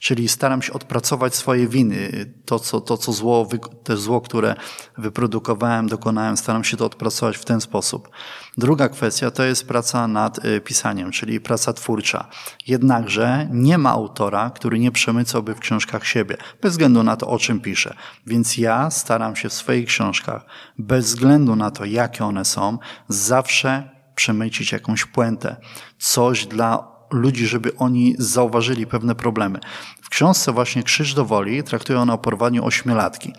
Czyli 0.00 0.28
staram 0.28 0.62
się 0.62 0.72
odpracować 0.72 1.34
swoje 1.34 1.68
winy. 1.68 2.26
To, 2.44 2.58
co, 2.58 2.80
to, 2.80 2.96
co 2.96 3.12
zło, 3.12 3.48
te 3.84 3.96
zło, 3.96 4.20
które 4.20 4.54
wyprodukowałem, 4.98 5.86
dokonałem, 5.86 6.36
staram 6.36 6.64
się 6.64 6.76
to 6.76 6.86
odpracować 6.86 7.36
w 7.36 7.44
ten 7.44 7.60
sposób. 7.60 8.08
Druga 8.58 8.88
kwestia 8.88 9.30
to 9.30 9.44
jest 9.44 9.68
praca 9.68 10.08
nad 10.08 10.44
y, 10.44 10.60
pisaniem, 10.60 11.10
czyli 11.10 11.40
praca 11.40 11.72
twórcza. 11.72 12.28
Jednakże 12.66 13.48
nie 13.50 13.78
ma 13.78 13.90
autora, 13.90 14.50
który 14.50 14.78
nie 14.78 14.90
przemycałby 14.90 15.54
w 15.54 15.60
książkach 15.60 16.06
siebie, 16.06 16.36
bez 16.62 16.72
względu 16.72 17.02
na 17.02 17.16
to, 17.16 17.28
o 17.28 17.38
czym 17.38 17.60
pisze. 17.60 17.94
Więc 18.26 18.58
ja 18.58 18.90
staram 18.90 19.36
się 19.36 19.48
w 19.48 19.52
swoich 19.52 19.86
książkach, 19.86 20.44
bez 20.78 21.06
względu 21.06 21.56
na 21.56 21.70
to, 21.70 21.84
jakie 21.84 22.24
one 22.24 22.44
są, 22.44 22.78
zawsze 23.08 23.90
przemycić 24.14 24.72
jakąś 24.72 25.04
puentę. 25.04 25.56
Coś 25.98 26.46
dla 26.46 26.88
ludzi, 27.10 27.46
żeby 27.46 27.76
oni 27.76 28.14
zauważyli 28.18 28.86
pewne 28.86 29.14
problemy. 29.14 29.58
W 30.02 30.08
książce 30.08 30.52
właśnie 30.52 30.82
Krzyż 30.82 31.14
do 31.14 31.24
Woli 31.24 31.62
traktuje 31.62 32.00
ona 32.00 32.12
o 32.12 32.18
porwaniu 32.18 32.64
ośmiolatki 32.64 33.32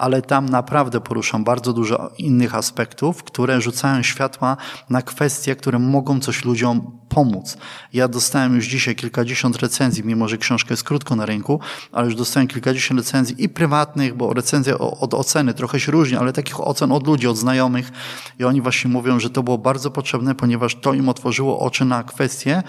ale 0.00 0.22
tam 0.22 0.48
naprawdę 0.48 1.00
poruszam 1.00 1.44
bardzo 1.44 1.72
dużo 1.72 2.10
innych 2.18 2.54
aspektów, 2.54 3.24
które 3.24 3.60
rzucają 3.60 4.02
światła 4.02 4.56
na 4.90 5.02
kwestie, 5.02 5.56
które 5.56 5.78
mogą 5.78 6.20
coś 6.20 6.44
ludziom 6.44 6.98
pomóc. 7.08 7.56
Ja 7.92 8.08
dostałem 8.08 8.56
już 8.56 8.66
dzisiaj 8.66 8.96
kilkadziesiąt 8.96 9.56
recenzji, 9.56 10.04
mimo 10.04 10.28
że 10.28 10.38
książka 10.38 10.72
jest 10.72 10.84
krótko 10.84 11.16
na 11.16 11.26
rynku, 11.26 11.60
ale 11.92 12.06
już 12.06 12.14
dostałem 12.16 12.48
kilkadziesiąt 12.48 13.00
recenzji 13.00 13.44
i 13.44 13.48
prywatnych, 13.48 14.14
bo 14.14 14.34
recenzja 14.34 14.78
od 14.78 15.14
oceny 15.14 15.54
trochę 15.54 15.80
się 15.80 15.92
różni, 15.92 16.16
ale 16.16 16.32
takich 16.32 16.60
ocen 16.60 16.92
od 16.92 17.06
ludzi, 17.06 17.26
od 17.26 17.36
znajomych 17.36 17.90
i 18.38 18.44
oni 18.44 18.60
właśnie 18.60 18.90
mówią, 18.90 19.20
że 19.20 19.30
to 19.30 19.42
było 19.42 19.58
bardzo 19.58 19.90
potrzebne, 19.90 20.34
ponieważ 20.34 20.74
to 20.74 20.94
im 20.94 21.08
otworzyło 21.08 21.58
oczy 21.60 21.84
na 21.84 22.02
kwestie, 22.02 22.62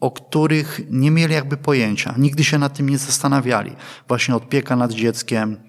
o 0.00 0.10
których 0.10 0.80
nie 0.90 1.10
mieli 1.10 1.34
jakby 1.34 1.56
pojęcia. 1.56 2.14
Nigdy 2.18 2.44
się 2.44 2.58
nad 2.58 2.74
tym 2.74 2.88
nie 2.88 2.98
zastanawiali. 2.98 3.72
Właśnie 4.08 4.36
opieka 4.36 4.76
nad 4.76 4.92
dzieckiem, 4.92 5.67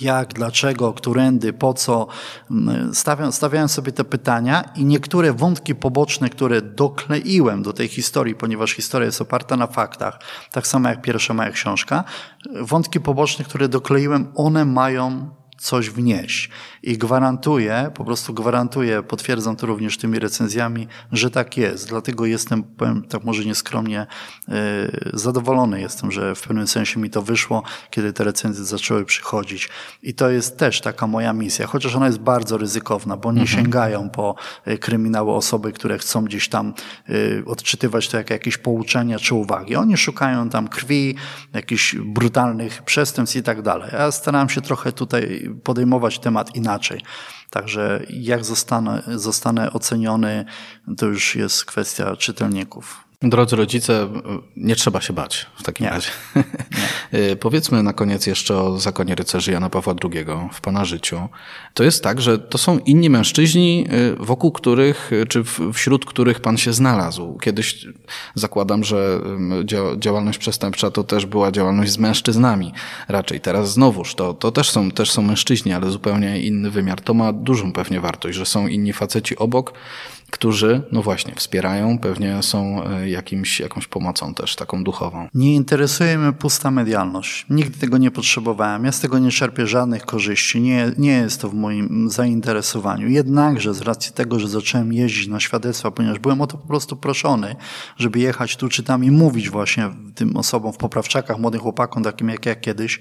jak, 0.00 0.34
dlaczego, 0.34 0.92
którędy, 0.92 1.52
po 1.52 1.74
co. 1.74 2.06
Mm, 2.50 2.94
stawiam, 2.94 3.32
stawiałem 3.32 3.68
sobie 3.68 3.92
te 3.92 4.04
pytania 4.04 4.64
i 4.76 4.84
niektóre 4.84 5.32
wątki 5.32 5.74
poboczne, 5.74 6.30
które 6.30 6.62
dokleiłem 6.62 7.62
do 7.62 7.72
tej 7.72 7.88
historii, 7.88 8.34
ponieważ 8.34 8.72
historia 8.72 9.06
jest 9.06 9.20
oparta 9.20 9.56
na 9.56 9.66
faktach, 9.66 10.18
tak 10.52 10.66
samo 10.66 10.88
jak 10.88 11.02
pierwsza 11.02 11.34
moja 11.34 11.50
książka, 11.50 12.04
wątki 12.60 13.00
poboczne, 13.00 13.44
które 13.44 13.68
dokleiłem, 13.68 14.32
one 14.34 14.64
mają 14.64 15.30
coś 15.60 15.90
wnieść. 15.90 16.50
I 16.82 16.98
gwarantuję, 16.98 17.90
po 17.94 18.04
prostu 18.04 18.34
gwarantuję, 18.34 19.02
potwierdzam 19.02 19.56
to 19.56 19.66
również 19.66 19.98
tymi 19.98 20.18
recenzjami, 20.18 20.88
że 21.12 21.30
tak 21.30 21.56
jest. 21.56 21.88
Dlatego 21.88 22.26
jestem, 22.26 22.62
powiem 22.62 23.02
tak 23.02 23.24
może 23.24 23.44
nieskromnie, 23.44 24.06
yy, 24.48 24.54
zadowolony 25.12 25.80
jestem, 25.80 26.12
że 26.12 26.34
w 26.34 26.42
pewnym 26.42 26.66
sensie 26.66 27.00
mi 27.00 27.10
to 27.10 27.22
wyszło, 27.22 27.62
kiedy 27.90 28.12
te 28.12 28.24
recenzje 28.24 28.64
zaczęły 28.64 29.04
przychodzić. 29.04 29.68
I 30.02 30.14
to 30.14 30.30
jest 30.30 30.58
też 30.58 30.80
taka 30.80 31.06
moja 31.06 31.32
misja, 31.32 31.66
chociaż 31.66 31.96
ona 31.96 32.06
jest 32.06 32.18
bardzo 32.18 32.58
ryzykowna, 32.58 33.16
bo 33.16 33.32
nie 33.32 33.40
mhm. 33.40 33.62
sięgają 33.62 34.10
po 34.10 34.34
y, 34.68 34.78
kryminały 34.78 35.32
osoby, 35.32 35.72
które 35.72 35.98
chcą 35.98 36.24
gdzieś 36.24 36.48
tam 36.48 36.74
yy, 37.08 37.42
odczytywać 37.46 38.08
to 38.08 38.16
jak 38.16 38.30
jakieś 38.30 38.58
pouczenia 38.58 39.18
czy 39.18 39.34
uwagi. 39.34 39.76
Oni 39.76 39.96
szukają 39.96 40.48
tam 40.48 40.68
krwi, 40.68 41.14
jakichś 41.52 41.94
brutalnych 41.94 42.82
przestępstw 42.82 43.36
i 43.36 43.42
tak 43.42 43.62
dalej. 43.62 43.90
Ja 43.92 44.12
staram 44.12 44.48
się 44.48 44.60
trochę 44.60 44.92
tutaj 44.92 45.49
podejmować 45.54 46.18
temat 46.18 46.56
inaczej. 46.56 47.00
Także 47.50 48.02
jak 48.10 48.44
zostanę, 48.44 49.02
zostanę 49.06 49.72
oceniony, 49.72 50.44
to 50.98 51.06
już 51.06 51.36
jest 51.36 51.64
kwestia 51.64 52.16
czytelników. 52.16 53.09
Drodzy 53.22 53.56
rodzice, 53.56 54.08
nie 54.56 54.76
trzeba 54.76 55.00
się 55.00 55.12
bać 55.12 55.46
w 55.56 55.62
takim 55.62 55.86
nie. 55.86 55.90
razie. 55.90 56.08
Nie. 57.12 57.36
Powiedzmy 57.46 57.82
na 57.82 57.92
koniec 57.92 58.26
jeszcze 58.26 58.56
o 58.56 58.78
zakonie 58.78 59.14
rycerzy 59.14 59.52
Jana 59.52 59.70
Pawła 59.70 59.94
II 60.04 60.24
w 60.52 60.60
Pana 60.60 60.84
życiu. 60.84 61.28
To 61.74 61.84
jest 61.84 62.04
tak, 62.04 62.20
że 62.20 62.38
to 62.38 62.58
są 62.58 62.78
inni 62.78 63.10
mężczyźni, 63.10 63.86
y, 63.92 64.16
wokół 64.16 64.52
których, 64.52 65.12
y, 65.12 65.26
czy 65.26 65.44
wśród 65.72 66.04
których 66.04 66.40
Pan 66.40 66.56
się 66.56 66.72
znalazł. 66.72 67.38
Kiedyś 67.38 67.86
zakładam, 68.34 68.84
że 68.84 69.20
działalność 69.98 70.38
przestępcza 70.38 70.90
to 70.90 71.04
też 71.04 71.26
była 71.26 71.52
działalność 71.52 71.90
z 71.90 71.98
mężczyznami. 71.98 72.72
Raczej 73.08 73.40
teraz 73.40 73.72
znowuż 73.72 74.14
to, 74.14 74.34
to 74.34 74.52
też, 74.52 74.70
są, 74.70 74.90
też 74.90 75.10
są 75.10 75.22
mężczyźni, 75.22 75.72
ale 75.72 75.90
zupełnie 75.90 76.40
inny 76.40 76.70
wymiar. 76.70 77.00
To 77.00 77.14
ma 77.14 77.32
dużą 77.32 77.72
pewnie 77.72 78.00
wartość, 78.00 78.38
że 78.38 78.46
są 78.46 78.66
inni 78.66 78.92
faceci 78.92 79.36
obok, 79.36 79.72
którzy, 80.30 80.82
no 80.92 81.02
właśnie, 81.02 81.34
wspierają, 81.34 81.98
pewnie 81.98 82.42
są 82.42 82.84
e, 82.84 83.08
jakimś, 83.10 83.60
jakąś 83.60 83.86
pomocą 83.86 84.34
też 84.34 84.56
taką 84.56 84.84
duchową. 84.84 85.28
Nie 85.34 85.54
interesuje 85.54 86.18
mnie 86.18 86.32
pusta 86.32 86.70
medialność. 86.70 87.46
Nigdy 87.50 87.78
tego 87.78 87.98
nie 87.98 88.10
potrzebowałem. 88.10 88.84
Ja 88.84 88.92
z 88.92 89.00
tego 89.00 89.18
nie 89.18 89.30
czerpię 89.30 89.66
żadnych 89.66 90.06
korzyści. 90.06 90.60
Nie, 90.60 90.92
nie 90.98 91.12
jest 91.12 91.40
to 91.40 91.48
w 91.48 91.54
moim 91.54 92.10
zainteresowaniu. 92.10 93.08
Jednakże 93.08 93.74
z 93.74 93.80
racji 93.80 94.12
tego, 94.12 94.38
że 94.38 94.48
zacząłem 94.48 94.92
jeździć 94.92 95.28
na 95.28 95.40
świadectwa, 95.40 95.90
ponieważ 95.90 96.18
byłem 96.18 96.40
o 96.40 96.46
to 96.46 96.58
po 96.58 96.66
prostu 96.66 96.96
proszony, 96.96 97.56
żeby 97.96 98.18
jechać 98.18 98.56
tu 98.56 98.68
czy 98.68 98.82
tam 98.82 99.04
i 99.04 99.10
mówić 99.10 99.50
właśnie 99.50 99.90
tym 100.14 100.36
osobom 100.36 100.72
w 100.72 100.76
poprawczakach, 100.76 101.38
młodym 101.38 101.60
chłopakom, 101.60 102.02
takim 102.02 102.28
jak 102.28 102.46
ja 102.46 102.54
kiedyś, 102.54 103.00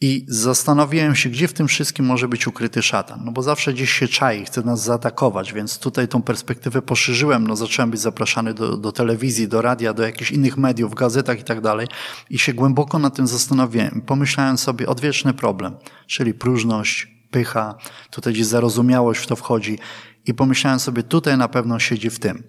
i 0.00 0.26
zastanowiłem 0.28 1.14
się, 1.14 1.28
gdzie 1.28 1.48
w 1.48 1.52
tym 1.52 1.68
wszystkim 1.68 2.06
może 2.06 2.28
być 2.28 2.46
ukryty 2.46 2.82
szatan. 2.82 3.20
No 3.24 3.32
bo 3.32 3.42
zawsze 3.42 3.72
gdzieś 3.72 3.90
się 3.90 4.08
czai, 4.08 4.44
chce 4.44 4.62
nas 4.62 4.82
zaatakować, 4.82 5.52
więc 5.52 5.78
tutaj 5.78 6.08
tą 6.08 6.22
perspektywę 6.22 6.82
poszerzyłem. 6.82 7.46
No 7.46 7.56
zacząłem 7.56 7.90
być 7.90 8.00
zapraszany 8.00 8.54
do, 8.54 8.76
do 8.76 8.92
telewizji, 8.92 9.48
do 9.48 9.62
radia, 9.62 9.94
do 9.94 10.02
jakichś 10.02 10.30
innych 10.30 10.56
mediów, 10.56 10.94
gazetach 10.94 11.40
i 11.40 11.44
tak 11.44 11.60
dalej. 11.60 11.86
I 12.30 12.38
się 12.38 12.54
głęboko 12.54 12.98
na 12.98 13.10
tym 13.10 13.26
zastanowiłem. 13.26 14.02
Pomyślałem 14.06 14.58
sobie, 14.58 14.86
odwieczny 14.86 15.34
problem, 15.34 15.76
czyli 16.06 16.34
próżność, 16.34 17.08
pycha, 17.30 17.74
tutaj 18.10 18.32
gdzieś 18.32 18.46
zarozumiałość 18.46 19.20
w 19.20 19.26
to 19.26 19.36
wchodzi. 19.36 19.78
I 20.26 20.34
pomyślałem 20.34 20.80
sobie, 20.80 21.02
tutaj 21.02 21.38
na 21.38 21.48
pewno 21.48 21.78
siedzi 21.78 22.10
w 22.10 22.18
tym. 22.18 22.42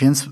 Więc 0.00 0.22
y, 0.22 0.28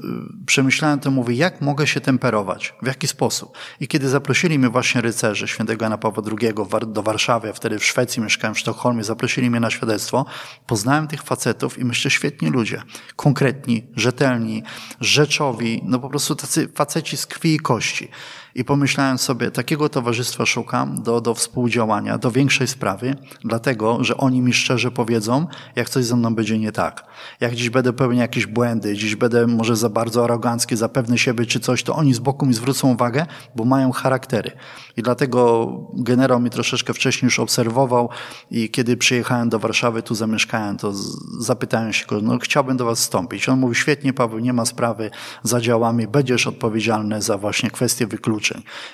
przemyślałem 0.47 1.01
to, 1.01 1.11
mówię, 1.11 1.35
jak 1.35 1.61
mogę 1.61 1.87
się 1.87 2.01
temperować? 2.01 2.75
W 2.83 2.87
jaki 2.87 3.09
sposób? 3.09 3.59
I 3.81 3.89
kiedy 3.89 4.09
zaprosili 4.09 4.59
mnie 4.59 4.69
właśnie 4.69 5.01
rycerze 5.01 5.49
świętego 5.49 5.85
Jana 5.85 5.99
Pawła 5.99 6.23
II 6.41 6.55
do 6.87 7.03
Warszawy, 7.03 7.49
a 7.49 7.53
wtedy 7.53 7.79
w 7.79 7.85
Szwecji 7.85 8.23
mieszkałem, 8.23 8.55
w 8.55 8.59
Sztokholmie, 8.59 9.05
zaprosili 9.05 9.51
mnie 9.51 9.61
na 9.61 9.71
świadectwo, 9.71 10.27
poznałem 10.67 11.09
tych 11.09 11.23
facetów 11.23 11.79
i 11.79 11.85
myślę, 11.85 12.11
świetni 12.11 12.51
ludzie. 12.51 12.83
Konkretni, 13.17 13.87
rzetelni, 13.97 14.63
rzeczowi, 15.01 15.83
no 15.85 15.99
po 15.99 16.09
prostu 16.09 16.35
tacy 16.35 16.69
faceci 16.75 17.17
z 17.17 17.27
krwi 17.27 17.55
i 17.55 17.59
kości. 17.59 18.09
I 18.55 18.65
pomyślałem 18.65 19.19
sobie, 19.19 19.51
takiego 19.51 19.89
towarzystwa 19.89 20.47
szukam 20.47 21.03
do, 21.03 21.21
do 21.21 21.35
współdziałania, 21.35 22.19
do 22.19 22.31
większej 22.31 22.67
sprawy, 22.67 23.17
dlatego, 23.45 24.05
że 24.05 24.17
oni 24.17 24.43
mi 24.43 24.53
szczerze 24.53 24.91
powiedzą, 24.91 25.47
jak 25.77 25.91
coś 25.91 26.05
ze 26.05 26.17
mną 26.17 26.35
będzie 26.35 26.59
nie 26.59 26.73
tak. 26.73 27.05
Jak 27.41 27.55
dziś 27.55 27.71
będę 27.71 27.93
pełnił 27.93 28.21
jakieś 28.21 28.47
błędy, 28.47 28.95
dziś 28.97 29.17
będę 29.17 29.47
może 29.47 29.77
za 29.77 29.89
bardzo 29.89 30.25
arogancki, 30.25 30.77
za 30.77 30.89
pewny 30.89 31.19
siebie 31.19 31.47
czy 31.47 31.61
coś, 31.61 31.83
to 31.83 31.95
oni 31.95 32.15
z 32.15 32.19
boku 32.19 32.47
mi 32.47 32.55
zwrócą 32.55 32.93
uwagę, 32.93 33.27
bo 33.57 33.65
mają 33.65 33.93
charaktery. 33.93 34.51
I 34.97 35.03
dlatego 35.03 35.69
generał 35.95 36.41
mi 36.41 36.51
troszeczkę 36.51 36.95
wcześniej 36.95 37.27
już 37.27 37.41
obserwował 37.41 38.09
i 38.51 38.71
kiedy 38.71 38.97
przyjechałem 38.97 39.49
do 39.49 39.59
Warszawy, 39.59 40.03
tu 40.03 40.15
zamieszkałem, 40.15 40.77
to 40.77 40.93
zapytałem 41.39 41.93
się 41.93 42.07
go, 42.07 42.21
no 42.21 42.39
chciałbym 42.39 42.77
do 42.77 42.85
was 42.85 43.01
wstąpić. 43.01 43.49
On 43.49 43.61
mówi, 43.61 43.75
świetnie 43.75 44.13
Paweł, 44.13 44.39
nie 44.39 44.53
ma 44.53 44.65
sprawy, 44.65 45.11
zadziałamy, 45.43 46.09
będziesz 46.09 46.47
odpowiedzialny 46.47 47.23
za 47.23 47.39
właśnie 47.39 47.71
kwestie 47.71 48.07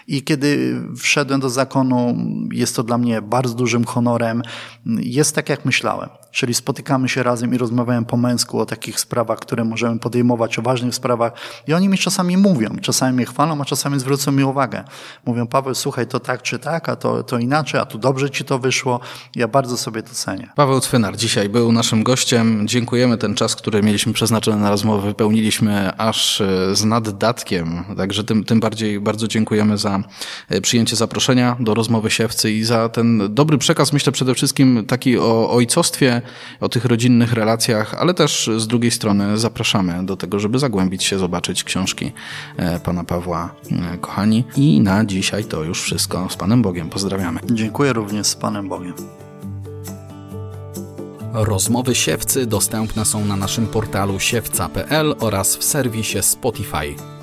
I 0.09 0.23
kiedy 0.23 0.81
wszedłem 0.97 1.41
do 1.41 1.51
zakonu, 1.51 2.17
jest 2.53 2.77
to 2.77 2.83
dla 2.83 2.99
mnie 2.99 3.23
bardzo 3.23 3.55
dużym 3.55 3.85
honorem. 3.85 4.43
Jest 4.87 5.35
tak, 5.35 5.49
jak 5.49 5.65
myślałem. 5.65 6.09
Czyli 6.31 6.55
spotykamy 6.55 7.09
się 7.09 7.23
razem 7.23 7.55
i 7.55 7.59
rozmawiają 7.59 8.05
po 8.05 8.17
męsku 8.17 8.61
o 8.61 8.67
takich 8.67 9.01
sprawach, 9.01 9.39
które 9.39 9.65
możemy 9.65 9.99
podejmować, 9.99 10.59
o 10.59 10.63
ważnych 10.63 10.95
sprawach 10.95 11.33
i 11.67 11.75
oni 11.75 11.89
mi 11.89 11.99
czasami 11.99 12.37
mówią, 12.37 12.71
czasami 12.83 13.17
mnie 13.17 13.27
chwalą, 13.27 13.61
a 13.61 13.65
czasami 13.65 14.01
zwrócą 14.01 14.33
mi 14.33 14.45
uwagę. 14.45 14.85
Mówią, 15.27 15.47
Paweł, 15.47 15.75
słuchaj, 15.75 16.07
to 16.07 16.21
tak 16.21 16.43
czy 16.43 16.59
tak, 16.59 16.89
a 16.89 16.97
to, 16.97 17.23
to 17.23 17.39
inaczej, 17.39 17.81
a 17.81 17.85
tu 17.85 17.99
dobrze 17.99 18.31
ci 18.31 18.45
to 18.45 18.59
wyszło. 18.59 19.01
Ja 19.37 19.49
bardzo 19.49 19.77
sobie 19.77 20.03
to 20.03 20.15
cenię. 20.15 20.49
Paweł 20.57 20.81
Cwynar 20.81 21.17
dzisiaj 21.17 21.49
był 21.49 21.73
naszym 21.73 22.03
gościem. 22.03 22.69
Dziękujemy 22.69 23.19
ten 23.19 23.35
czas, 23.35 23.57
który 23.57 23.83
mieliśmy 23.83 24.13
przeznaczony 24.13 24.57
na 24.57 24.71
rozmowę, 24.71 25.09
wypełniliśmy 25.09 25.97
aż 25.99 26.41
e, 26.41 26.77
z 26.77 26.85
naddatkiem, 26.85 27.85
także 27.97 28.25
tym, 28.25 28.45
tym 28.45 28.61
bardziej 28.61 29.01
bardzo 29.01 29.29
dziękujemy 29.41 29.79
za 29.79 30.03
e, 30.49 30.61
przyjęcie 30.61 30.97
zaproszenia 30.97 31.57
do 31.61 31.75
rozmowy 31.75 32.11
siewcy 32.11 32.53
i 32.53 32.65
za 32.65 32.89
ten 32.89 33.35
dobry 33.35 33.59
przekaz, 33.59 33.93
myślę 33.93 34.13
przede 34.13 34.35
wszystkim 34.35 34.85
taki 34.87 35.19
o 35.19 35.51
ojcostwie, 35.51 36.23
o 36.61 36.69
tych 36.69 36.85
rodzinnych 36.85 37.33
relacjach, 37.33 37.95
ale 37.95 38.15
też 38.15 38.51
z 38.57 38.67
drugiej 38.67 38.91
strony 38.91 39.39
zapraszamy 39.39 40.07
do 40.07 40.17
tego, 40.17 40.39
żeby 40.39 40.59
zagłębić 40.59 41.05
się, 41.05 41.19
zobaczyć 41.19 41.65
książki 41.65 42.13
e, 42.57 42.81
pana 42.81 43.05
Pawła, 43.05 43.55
kochani. 44.01 44.45
I 44.57 44.81
na 44.81 45.05
dzisiaj 45.05 45.45
to 45.45 45.65
już 45.65 45.83
wszystko. 45.83 46.29
Z 46.31 46.37
Panem 46.37 46.63
Bogiem 46.63 46.91
pozdrawiamy. 46.91 47.41
Dziękuję 47.51 47.93
również 47.93 48.27
z 48.27 48.35
Panem 48.35 48.69
Bogiem. 48.69 48.95
Rozmowy 51.33 51.95
siewcy 51.95 52.47
dostępne 52.47 53.05
są 53.05 53.25
na 53.25 53.37
naszym 53.37 53.67
portalu 53.67 54.21
siewca.pl 54.21 55.15
oraz 55.21 55.57
w 55.57 55.65
serwisie 55.65 56.23
Spotify. 56.23 57.20